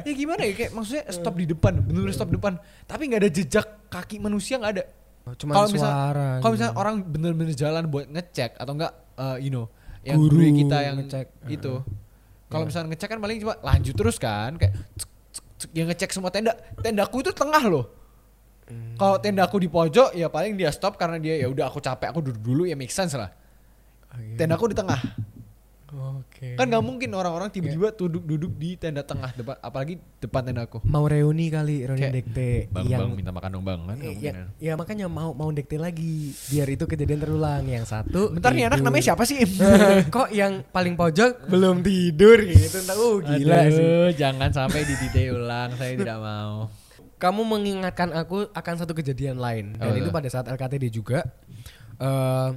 [0.00, 2.56] ya gimana ya kayak maksudnya stop di depan, bener-bener stop depan.
[2.84, 4.84] Tapi nggak ada jejak kaki manusia nggak ada.
[5.34, 6.28] Cuma Kalau misal- suara.
[6.38, 6.54] Kalau gitu.
[6.54, 9.66] misalnya orang bener-bener jalan buat ngecek atau enggak, uh, you know,
[10.00, 11.26] yang Guru guru kita yang ngecek.
[11.50, 11.74] itu.
[12.46, 12.68] Kalau Iya.
[12.70, 16.30] misalnya ngecek kan paling cuma lanjut terus kan, kayak cek, cek, cek, yang ngecek semua
[16.30, 16.54] tenda.
[16.78, 17.90] Tendaku itu tengah loh.
[18.66, 18.94] Hmm.
[18.94, 22.22] Kalau tendaku di pojok ya paling dia stop karena dia ya udah aku capek aku
[22.22, 23.30] duduk dulu ya make sense lah.
[24.16, 24.36] Oh, iya.
[24.36, 25.00] Tendaku di tengah.
[25.86, 26.58] Oke Oke.
[26.58, 30.82] Kan nggak mungkin orang-orang tiba-tiba duduk-duduk di tenda tengah depan, apalagi depan tenda aku.
[30.84, 33.96] mau reuni kali reuni Kayak, dekte Bang, yang bang minta makan dong bang kan?
[33.96, 34.32] ya, mungkin.
[34.58, 38.76] ya makanya mau mau dekte lagi biar itu kejadian terulang yang satu Bentar nih anak
[38.76, 38.86] tidur.
[38.90, 39.40] namanya siapa sih?
[40.12, 43.86] kok yang paling pojok belum tidur gitu entah oh gila Aduh, sih
[44.18, 46.68] jangan sampai didetail ulang, saya tidak mau.
[47.16, 51.24] kamu mengingatkan aku akan satu kejadian lain dan Apa itu pada saat LKTD juga
[51.96, 52.48] eh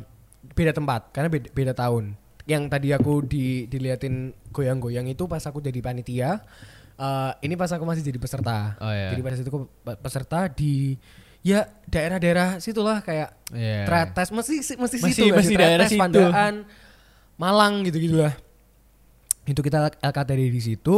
[0.59, 4.15] beda tempat karena beda, beda tahun yang tadi aku di diliatin
[4.49, 6.43] goyang-goyang itu pas aku jadi panitia
[6.93, 9.07] eh ini pas aku masih jadi peserta Oh, iya.
[9.09, 10.99] jadi pada saat itu aku pe- peserta di
[11.39, 13.87] ya daerah-daerah situlah kayak Iya.
[13.87, 15.57] Tretes mesti mesti Masih- situ masih sih?
[15.57, 16.03] daerah Tretes, situ.
[16.03, 16.53] Pandaan,
[17.35, 18.35] Malang gitu-gitu lah.
[19.43, 20.95] Itu kita LKTD di situ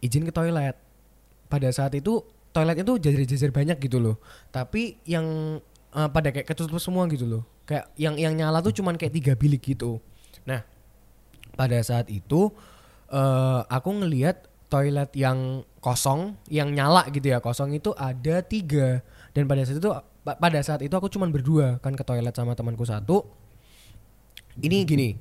[0.00, 0.74] izin ke toilet.
[1.46, 2.18] Pada saat itu
[2.50, 4.16] toiletnya tuh jajar-jajar banyak gitu loh.
[4.48, 5.60] Tapi yang
[5.90, 7.42] eh, pada kayak ketutup semua gitu loh.
[7.68, 10.00] Kayak yang yang nyala tuh cuman kayak tiga bilik gitu.
[10.48, 10.64] Nah,
[11.52, 12.48] pada saat itu
[13.12, 19.04] eh aku ngelihat toilet yang kosong, yang nyala gitu ya kosong itu ada tiga.
[19.36, 19.90] Dan pada saat itu
[20.24, 23.28] pa- pada saat itu aku cuman berdua kan ke toilet sama temanku satu.
[24.58, 25.14] Ini gini,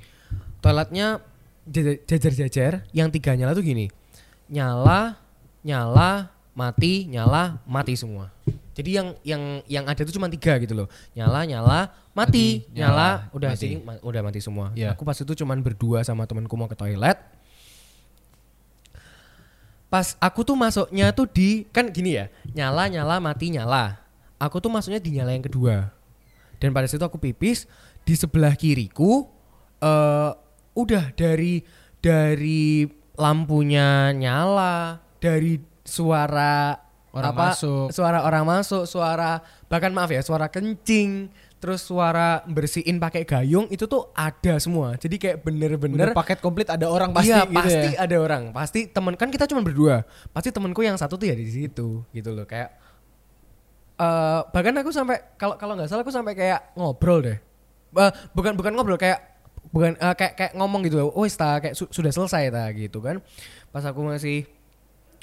[0.63, 1.21] toiletnya
[1.67, 3.91] jajar- jajar-jajar, yang tiga nyala tuh gini,
[4.49, 5.19] nyala,
[5.61, 8.33] nyala, mati, nyala, mati semua.
[8.77, 11.79] Jadi yang yang yang ada tuh cuma tiga gitu loh, nyala, nyala,
[12.13, 13.61] mati, Mati, nyala, nyala, udah mati.
[13.65, 14.69] sini ma- udah mati semua.
[14.77, 14.93] Iya.
[14.93, 17.17] Aku pas itu cuman berdua sama temanku mau ke toilet.
[19.89, 23.97] Pas aku tuh masuknya tuh di kan gini ya, nyala, nyala, mati, nyala.
[24.37, 25.89] Aku tuh masuknya di nyala yang kedua.
[26.61, 27.65] Dan pada situ aku pipis
[28.05, 29.25] di sebelah kiriku
[29.77, 30.31] eh
[30.77, 31.65] udah dari
[31.97, 32.85] dari
[33.17, 36.77] lampunya nyala, dari suara
[37.17, 37.89] Orang apa, masuk.
[37.89, 43.89] suara orang masuk, suara bahkan maaf ya, suara kencing, terus suara bersihin pakai gayung itu
[43.89, 44.93] tuh ada semua.
[45.01, 48.05] Jadi kayak bener-bener Bener paket komplit ada orang pasti iya, gitu pasti ya.
[48.05, 48.43] ada orang.
[48.53, 50.05] Pasti temen kan kita cuma berdua.
[50.29, 52.45] Pasti temenku yang satu tuh ya di situ gitu loh.
[52.45, 52.77] Kayak
[53.97, 57.37] eh bahkan aku sampai kalau kalau nggak salah aku sampai kayak ngobrol deh.
[57.97, 59.41] Eh, bukan bukan ngobrol kayak
[59.73, 61.09] bukan eh, kayak kayak ngomong gitu loh.
[61.09, 63.17] Oh, ta kayak su- sudah selesai ta gitu kan.
[63.73, 64.45] Pas aku masih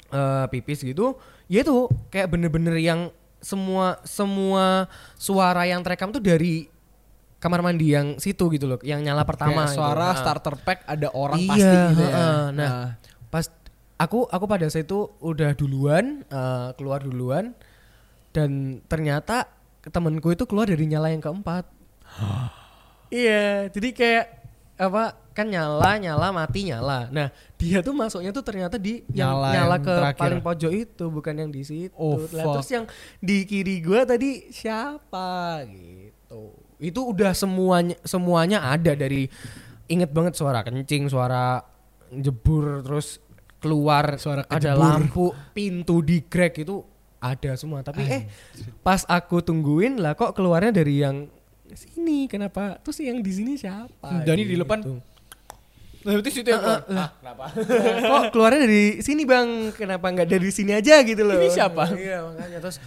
[0.09, 6.65] eh, pipis gitu, ya itu kayak bener-bener yang semua semua suara yang terekam tuh dari
[7.37, 9.65] kamar mandi yang situ gitu loh, yang nyala pertama.
[9.65, 9.77] Kayak gitu.
[9.77, 10.17] suara Nah.
[10.17, 12.09] starter pack ada orang Iya, pasti gitu ya.
[12.09, 12.41] heeh.
[12.57, 12.69] Nah,
[13.29, 13.45] pas
[13.95, 17.53] aku aku pada saat itu udah duluan eh, keluar duluan
[18.33, 19.45] dan ternyata
[19.85, 21.69] temenku itu keluar dari nyala yang keempat.
[23.13, 24.25] iya, jadi kayak
[24.75, 27.07] apa kan nyala nyala mati nyala.
[27.07, 30.19] Nah dia tuh masuknya tuh ternyata di yang Nyala nyala yang ke terakhir.
[30.19, 31.95] paling pojok itu bukan yang di situ.
[31.95, 32.85] Oh, Lah, terus yang
[33.23, 36.51] di kiri gua tadi siapa gitu.
[36.75, 39.31] Itu udah semuanya semuanya ada dari
[39.87, 41.63] inget banget suara kencing, suara
[42.11, 43.23] jebur terus
[43.63, 44.77] keluar Suara ada kejebur.
[44.77, 46.83] lampu, pintu di crack itu
[47.17, 47.79] ada semua.
[47.79, 48.23] Tapi eh
[48.83, 51.31] pas aku tungguin lah kok keluarnya dari yang
[51.77, 52.79] sini kenapa?
[52.79, 54.21] Terus yang di sini siapa?
[54.21, 54.79] Dani di depan.
[54.79, 54.95] Gitu.
[56.01, 56.85] Nah, berarti situ yang keluar.
[56.85, 56.99] lah.
[56.99, 57.45] Ah, kenapa?
[58.11, 61.89] kok keluarnya dari sini bang kenapa nggak dari sini aja gitu loh Ini siapa?
[61.91, 62.77] iya makanya terus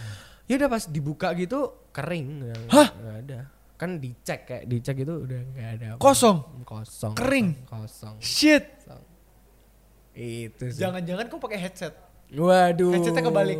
[0.47, 1.59] ya udah pas dibuka gitu
[1.91, 2.87] kering Hah?
[2.89, 3.39] nggak ada
[3.75, 5.99] kan dicek kayak dicek itu udah nggak ada apa.
[5.99, 6.63] Kosong?
[6.63, 7.47] kosong Kering?
[7.65, 8.63] kosong Shit.
[8.79, 9.03] kosong
[10.13, 11.93] itu sih Jangan-jangan kau pakai headset.
[12.29, 13.59] waduh Headsetnya kebalik.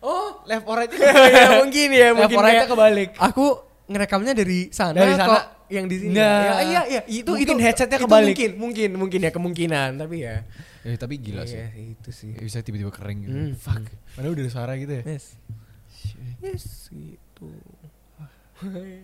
[0.00, 0.92] oh Left or right
[1.36, 3.10] ya mungkin ya Left mungkin or right-nya kayak- kebalik.
[3.14, 3.46] aku
[3.86, 5.28] ngerekamnya dari sana Dari sana.
[5.28, 6.42] kok yang di sini Nah.
[6.42, 8.28] ya, iya iya itu Mungkin itu headsetnya itu kebalik.
[8.32, 10.42] mungkin mungkin mungkin ya kemungkinan tapi ya
[10.82, 11.90] Eh, tapi gila Iya, sih.
[11.92, 13.34] itu sih Bisa tiba-tiba kering gitu.
[13.34, 13.52] Hmm.
[13.56, 13.90] Fuck.
[14.14, 15.02] Padahal udah ada suara gitu ya.
[15.04, 15.34] Yes.
[16.38, 17.50] Yes gitu.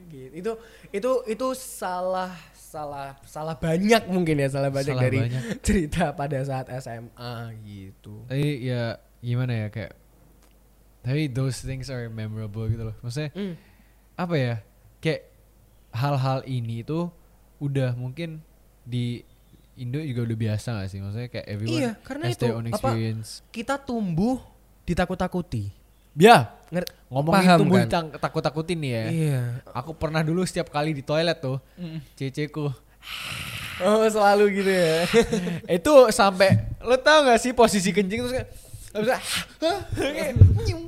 [0.09, 0.31] gitu.
[0.33, 0.53] Itu
[0.91, 5.43] itu itu salah salah salah banyak mungkin ya salah banyak Salah dari banyak.
[5.67, 8.25] cerita pada saat SMA gitu.
[8.25, 9.93] Tapi ya gimana ya kayak
[11.03, 12.97] tapi those things are memorable gitu loh.
[13.03, 13.55] Maksudnya Hmm.
[14.15, 14.55] apa ya?
[15.03, 15.27] Kayak
[15.93, 17.11] hal-hal ini tuh
[17.59, 18.41] udah mungkin
[18.83, 19.27] di
[19.73, 21.01] Indo juga udah biasa gak sih?
[21.01, 23.29] Maksudnya kayak everyone Iya, karena has itu, their own apa, experience.
[23.49, 24.37] Kita tumbuh
[24.85, 25.73] ditakut-takuti.
[26.13, 27.89] Ya, Nger- ngomongin paham tumbuh kan?
[28.21, 29.05] takut-takutin nih ya.
[29.09, 29.41] Iya.
[29.73, 31.57] Aku pernah dulu setiap kali di toilet tuh,
[32.15, 32.69] ceceku
[33.83, 35.09] Oh, selalu gitu ya.
[35.81, 38.49] itu sampai lo tau gak sih posisi kencing terus kayak
[40.63, 40.85] "Nyung."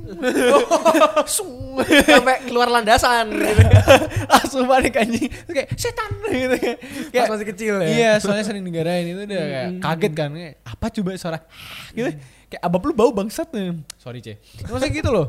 [1.35, 1.81] Sung.
[2.05, 3.63] Sampai keluar landasan gitu.
[4.33, 5.27] langsung balik anjing.
[5.49, 6.11] Kayak setan.
[6.29, 6.55] Gitu
[7.09, 7.87] kayak Pas masih kecil ya.
[7.89, 11.39] iya soalnya sering negarain itu udah kayak kaget kan kayak, apa coba suara
[11.91, 12.09] gitu.
[12.45, 13.81] Kayak abang lu bau bangsat nih.
[13.97, 14.37] Sorry c
[14.69, 15.27] maksudnya gitu loh.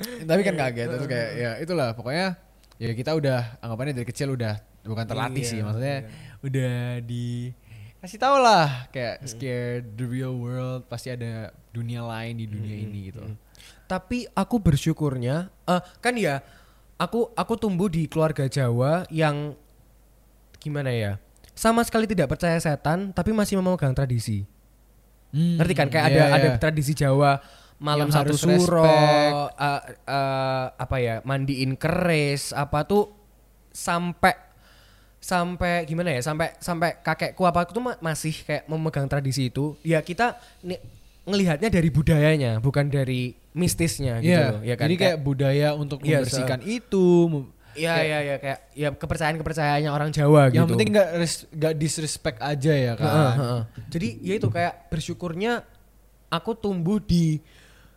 [0.00, 2.36] Tapi kan kaget terus kayak ya itulah pokoknya
[2.80, 6.40] ya kita udah anggapannya dari kecil udah bukan terlatih Iya, sih maksudnya iya.
[6.40, 6.74] udah
[7.04, 7.52] di
[8.00, 13.12] kasih tau lah kayak scared the real world pasti ada dunia lain di dunia ini
[13.12, 13.20] gitu.
[13.84, 16.40] Tapi aku bersyukurnya eh kan ya
[16.96, 19.52] aku aku tumbuh di keluarga Jawa yang
[20.56, 21.12] gimana ya?
[21.52, 24.48] Sama sekali tidak percaya setan tapi masih memegang tradisi.
[25.30, 26.58] Hmm, Ngerti kan kayak iya, ada ada iya.
[26.58, 27.36] tradisi Jawa
[27.80, 33.12] malam Yang satu suro eh, eh, apa ya mandiin keris apa tuh
[33.72, 34.49] sampai
[35.20, 40.00] sampai gimana ya sampai sampai kakekku apa tuh ma- masih kayak memegang tradisi itu ya
[40.00, 40.80] kita ni-
[41.22, 46.00] ngelihatnya dari budayanya bukan dari mistisnya gitu Iya, loh ya kan jadi kayak budaya untuk
[46.00, 47.06] Iya, membersihkan itu.
[47.28, 50.58] mem- Iya kayak- iya iya kayak ya kepercayaan kepercayaannya orang Jawa gitu.
[50.58, 53.06] Yang penting nggak res- nggak disrespect aja ya kan.
[53.06, 53.62] Heeh, heeh.
[53.86, 55.52] Jadi ya itu kayak bersyukurnya
[56.28, 57.38] aku tumbuh di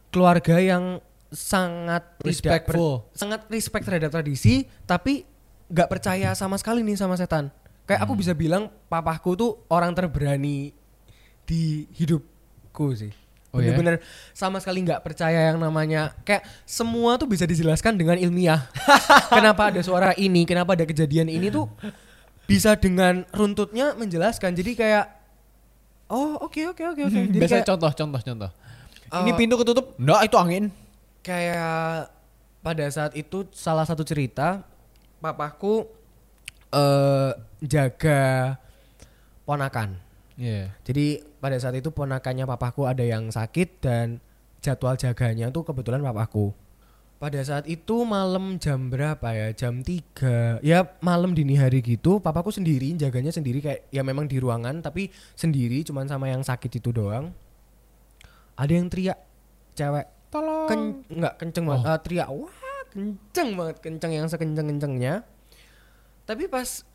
[0.10, 3.10] keluarga yang sangat tidak Respectful.
[3.12, 4.54] sangat respect terhadap tradisi,
[4.84, 5.26] tapi
[5.74, 7.50] nggak percaya sama sekali nih sama setan.
[7.84, 8.08] Kayak Hmm.
[8.08, 10.72] aku bisa bilang papahku tuh orang terberani
[11.44, 13.12] di hidupku sih.
[13.50, 13.70] Oh ya?
[13.70, 14.02] Bener-bener
[14.32, 18.66] sama sekali nggak percaya yang namanya kayak semua tuh bisa dijelaskan dengan ilmiah.
[19.36, 21.70] kenapa ada suara ini, kenapa ada kejadian ini tuh
[22.46, 24.54] bisa dengan runtutnya menjelaskan.
[24.54, 25.06] Jadi kayak
[26.08, 27.20] oh oke oke oke oke.
[27.30, 28.52] Jadi Biasanya kayak, contoh contoh contoh.
[29.14, 29.94] Ini Eh, pintu ketutup?
[29.98, 30.66] Enggak, itu angin.
[31.22, 32.10] kayak
[32.60, 34.66] pada saat itu salah satu cerita
[35.24, 35.88] papaku
[36.76, 37.32] eh
[37.64, 38.22] jaga
[39.48, 39.96] ponakan.
[40.36, 40.76] Iya.
[40.84, 44.20] Jadi pada saat itu ponakannya papaku ada yang sakit dan
[44.60, 46.52] jadwal jaganya tuh kebetulan papaku.
[47.22, 49.56] Pada saat itu malam jam berapa ya?
[49.56, 50.60] Jam 3.
[50.60, 55.08] Ya malam dini hari gitu, papaku sendiri jaganya sendiri kayak ya memang di ruangan tapi
[55.32, 57.32] sendiri cuman sama yang sakit itu doang.
[58.60, 59.20] Ada yang teriak
[59.74, 60.68] cewek Tolong.
[60.68, 62.54] ken nggak kenceng banget Eh, teriak wah
[62.94, 65.26] kenceng banget kenceng yang sekenceng kencengnya
[66.30, 66.86] tapi pas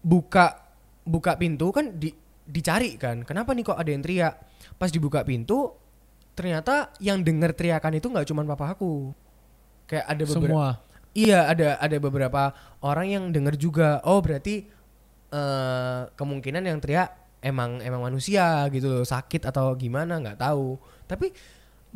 [0.00, 0.64] buka
[1.04, 2.10] buka pintu kan di,
[2.48, 4.34] dicari kan kenapa nih kok ada yang teriak
[4.80, 5.76] pas dibuka pintu
[6.32, 9.12] ternyata yang denger teriakan itu nggak cuma papa aku
[9.86, 10.68] kayak ada beberapa Semua.
[11.16, 12.42] Iya ada ada beberapa
[12.84, 14.04] orang yang dengar juga.
[14.04, 14.68] Oh berarti
[15.32, 20.76] eh kemungkinan yang teriak emang emang manusia gitu loh sakit atau gimana nggak tahu.
[21.08, 21.32] Tapi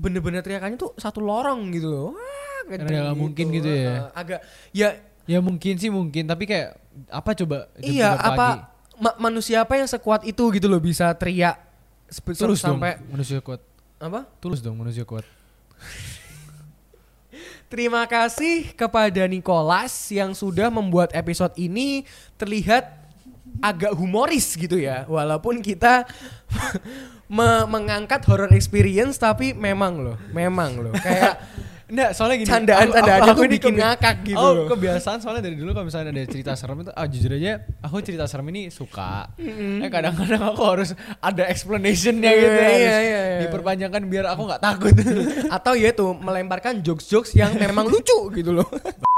[0.00, 2.08] bener-bener teriakannya tuh satu lorong gitu loh.
[2.10, 2.20] Wah,
[2.66, 3.84] Karena kenceng nggak mungkin gitu ya.
[3.84, 4.40] Eh, agak
[4.72, 4.88] ya
[5.24, 6.74] Ya mungkin sih mungkin, tapi kayak
[7.06, 7.70] apa coba?
[7.78, 11.54] jam iya apa ma- manusia apa yang sekuat itu gitu loh bisa teriak
[12.26, 13.62] Terus sampai dong manusia kuat.
[13.96, 14.26] apa?
[14.42, 15.22] Tulus dong manusia kuat.
[17.70, 22.02] Terima kasih kepada Nicholas yang sudah membuat episode ini
[22.34, 22.99] terlihat
[23.60, 25.04] agak humoris gitu ya.
[25.06, 26.04] Walaupun kita
[27.28, 30.94] me- mengangkat horror experience tapi memang loh, memang loh.
[30.94, 31.34] Kayak
[31.90, 32.46] Enggak, soalnya gini.
[32.46, 34.66] Candaan-candaan itu bikin kebi- ngakak gitu Oh, loh.
[34.70, 37.52] kebiasaan soalnya dari dulu kalau misalnya ada cerita serem itu, ah jujur aja,
[37.82, 39.34] aku cerita serem ini suka.
[39.34, 43.38] Eh kadang-kadang aku harus ada explanationnya Iya, gitu, iya, harus iya, iya.
[43.42, 44.94] diperpanjangkan biar aku nggak takut.
[45.50, 48.70] atau ya itu melemparkan jokes-jokes yang memang lucu gitu loh.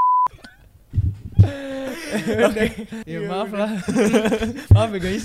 [3.13, 3.71] ya maaf lah,
[4.75, 5.25] maaf ya guys.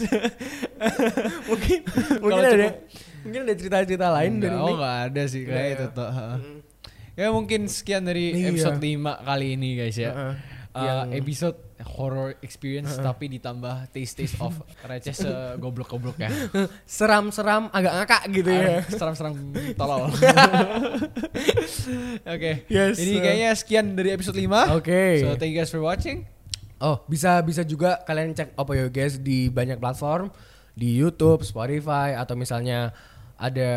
[1.50, 1.78] mungkin
[2.20, 2.80] mungkin ada cukup-
[3.24, 5.96] mungkin ada cerita-cerita lain Enggak, dari oh nggak ada sih kayak itu ya?
[5.96, 6.12] toh.
[7.18, 8.54] Ya mungkin sekian dari Iya.
[8.54, 10.12] episode 5 kali ini guys ya.
[10.14, 10.34] Uh,
[10.78, 15.14] Yang- episode horror experience tapi ditambah taste taste of receh
[15.58, 16.30] goblok-goblok ya.
[16.86, 18.86] Seram-seram agak ngakak gitu ya.
[18.86, 19.34] Seram-seram
[19.74, 20.14] tolol.
[22.24, 22.52] Oke.
[22.68, 24.78] Yes, Jadi uh, kayaknya sekian dari episode 5.
[24.78, 25.02] Oke.
[25.22, 26.30] So thank you guys for watching.
[26.78, 30.30] Oh, bisa bisa juga kalian cek Oppo Yo Guys di banyak platform
[30.78, 32.94] di YouTube, Spotify atau misalnya
[33.38, 33.74] ada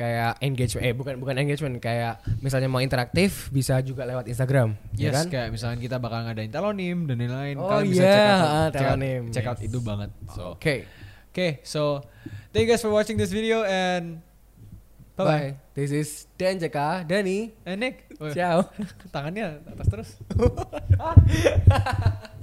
[0.00, 5.12] kayak engagement eh bukan bukan engagement kayak misalnya mau interaktif bisa juga lewat Instagram ya
[5.12, 5.26] Yes, kan?
[5.28, 7.60] kayak misalnya kita bakal ngadain telonim dan lain-lain.
[7.60, 9.68] Oh, Kalian bisa iya, check ah, out, check out, telonim, check out yes.
[9.68, 10.10] itu banget.
[10.32, 10.76] So, oke.
[11.30, 11.48] Oke.
[11.62, 12.00] so
[12.50, 14.24] thank you guys for watching this video and
[15.20, 15.50] bye bye.
[15.52, 15.56] Bye.
[15.74, 17.52] This is Dan Jeka, Dani.
[17.64, 18.68] And Nick, Ciao.
[19.14, 20.10] tangannya atas terus.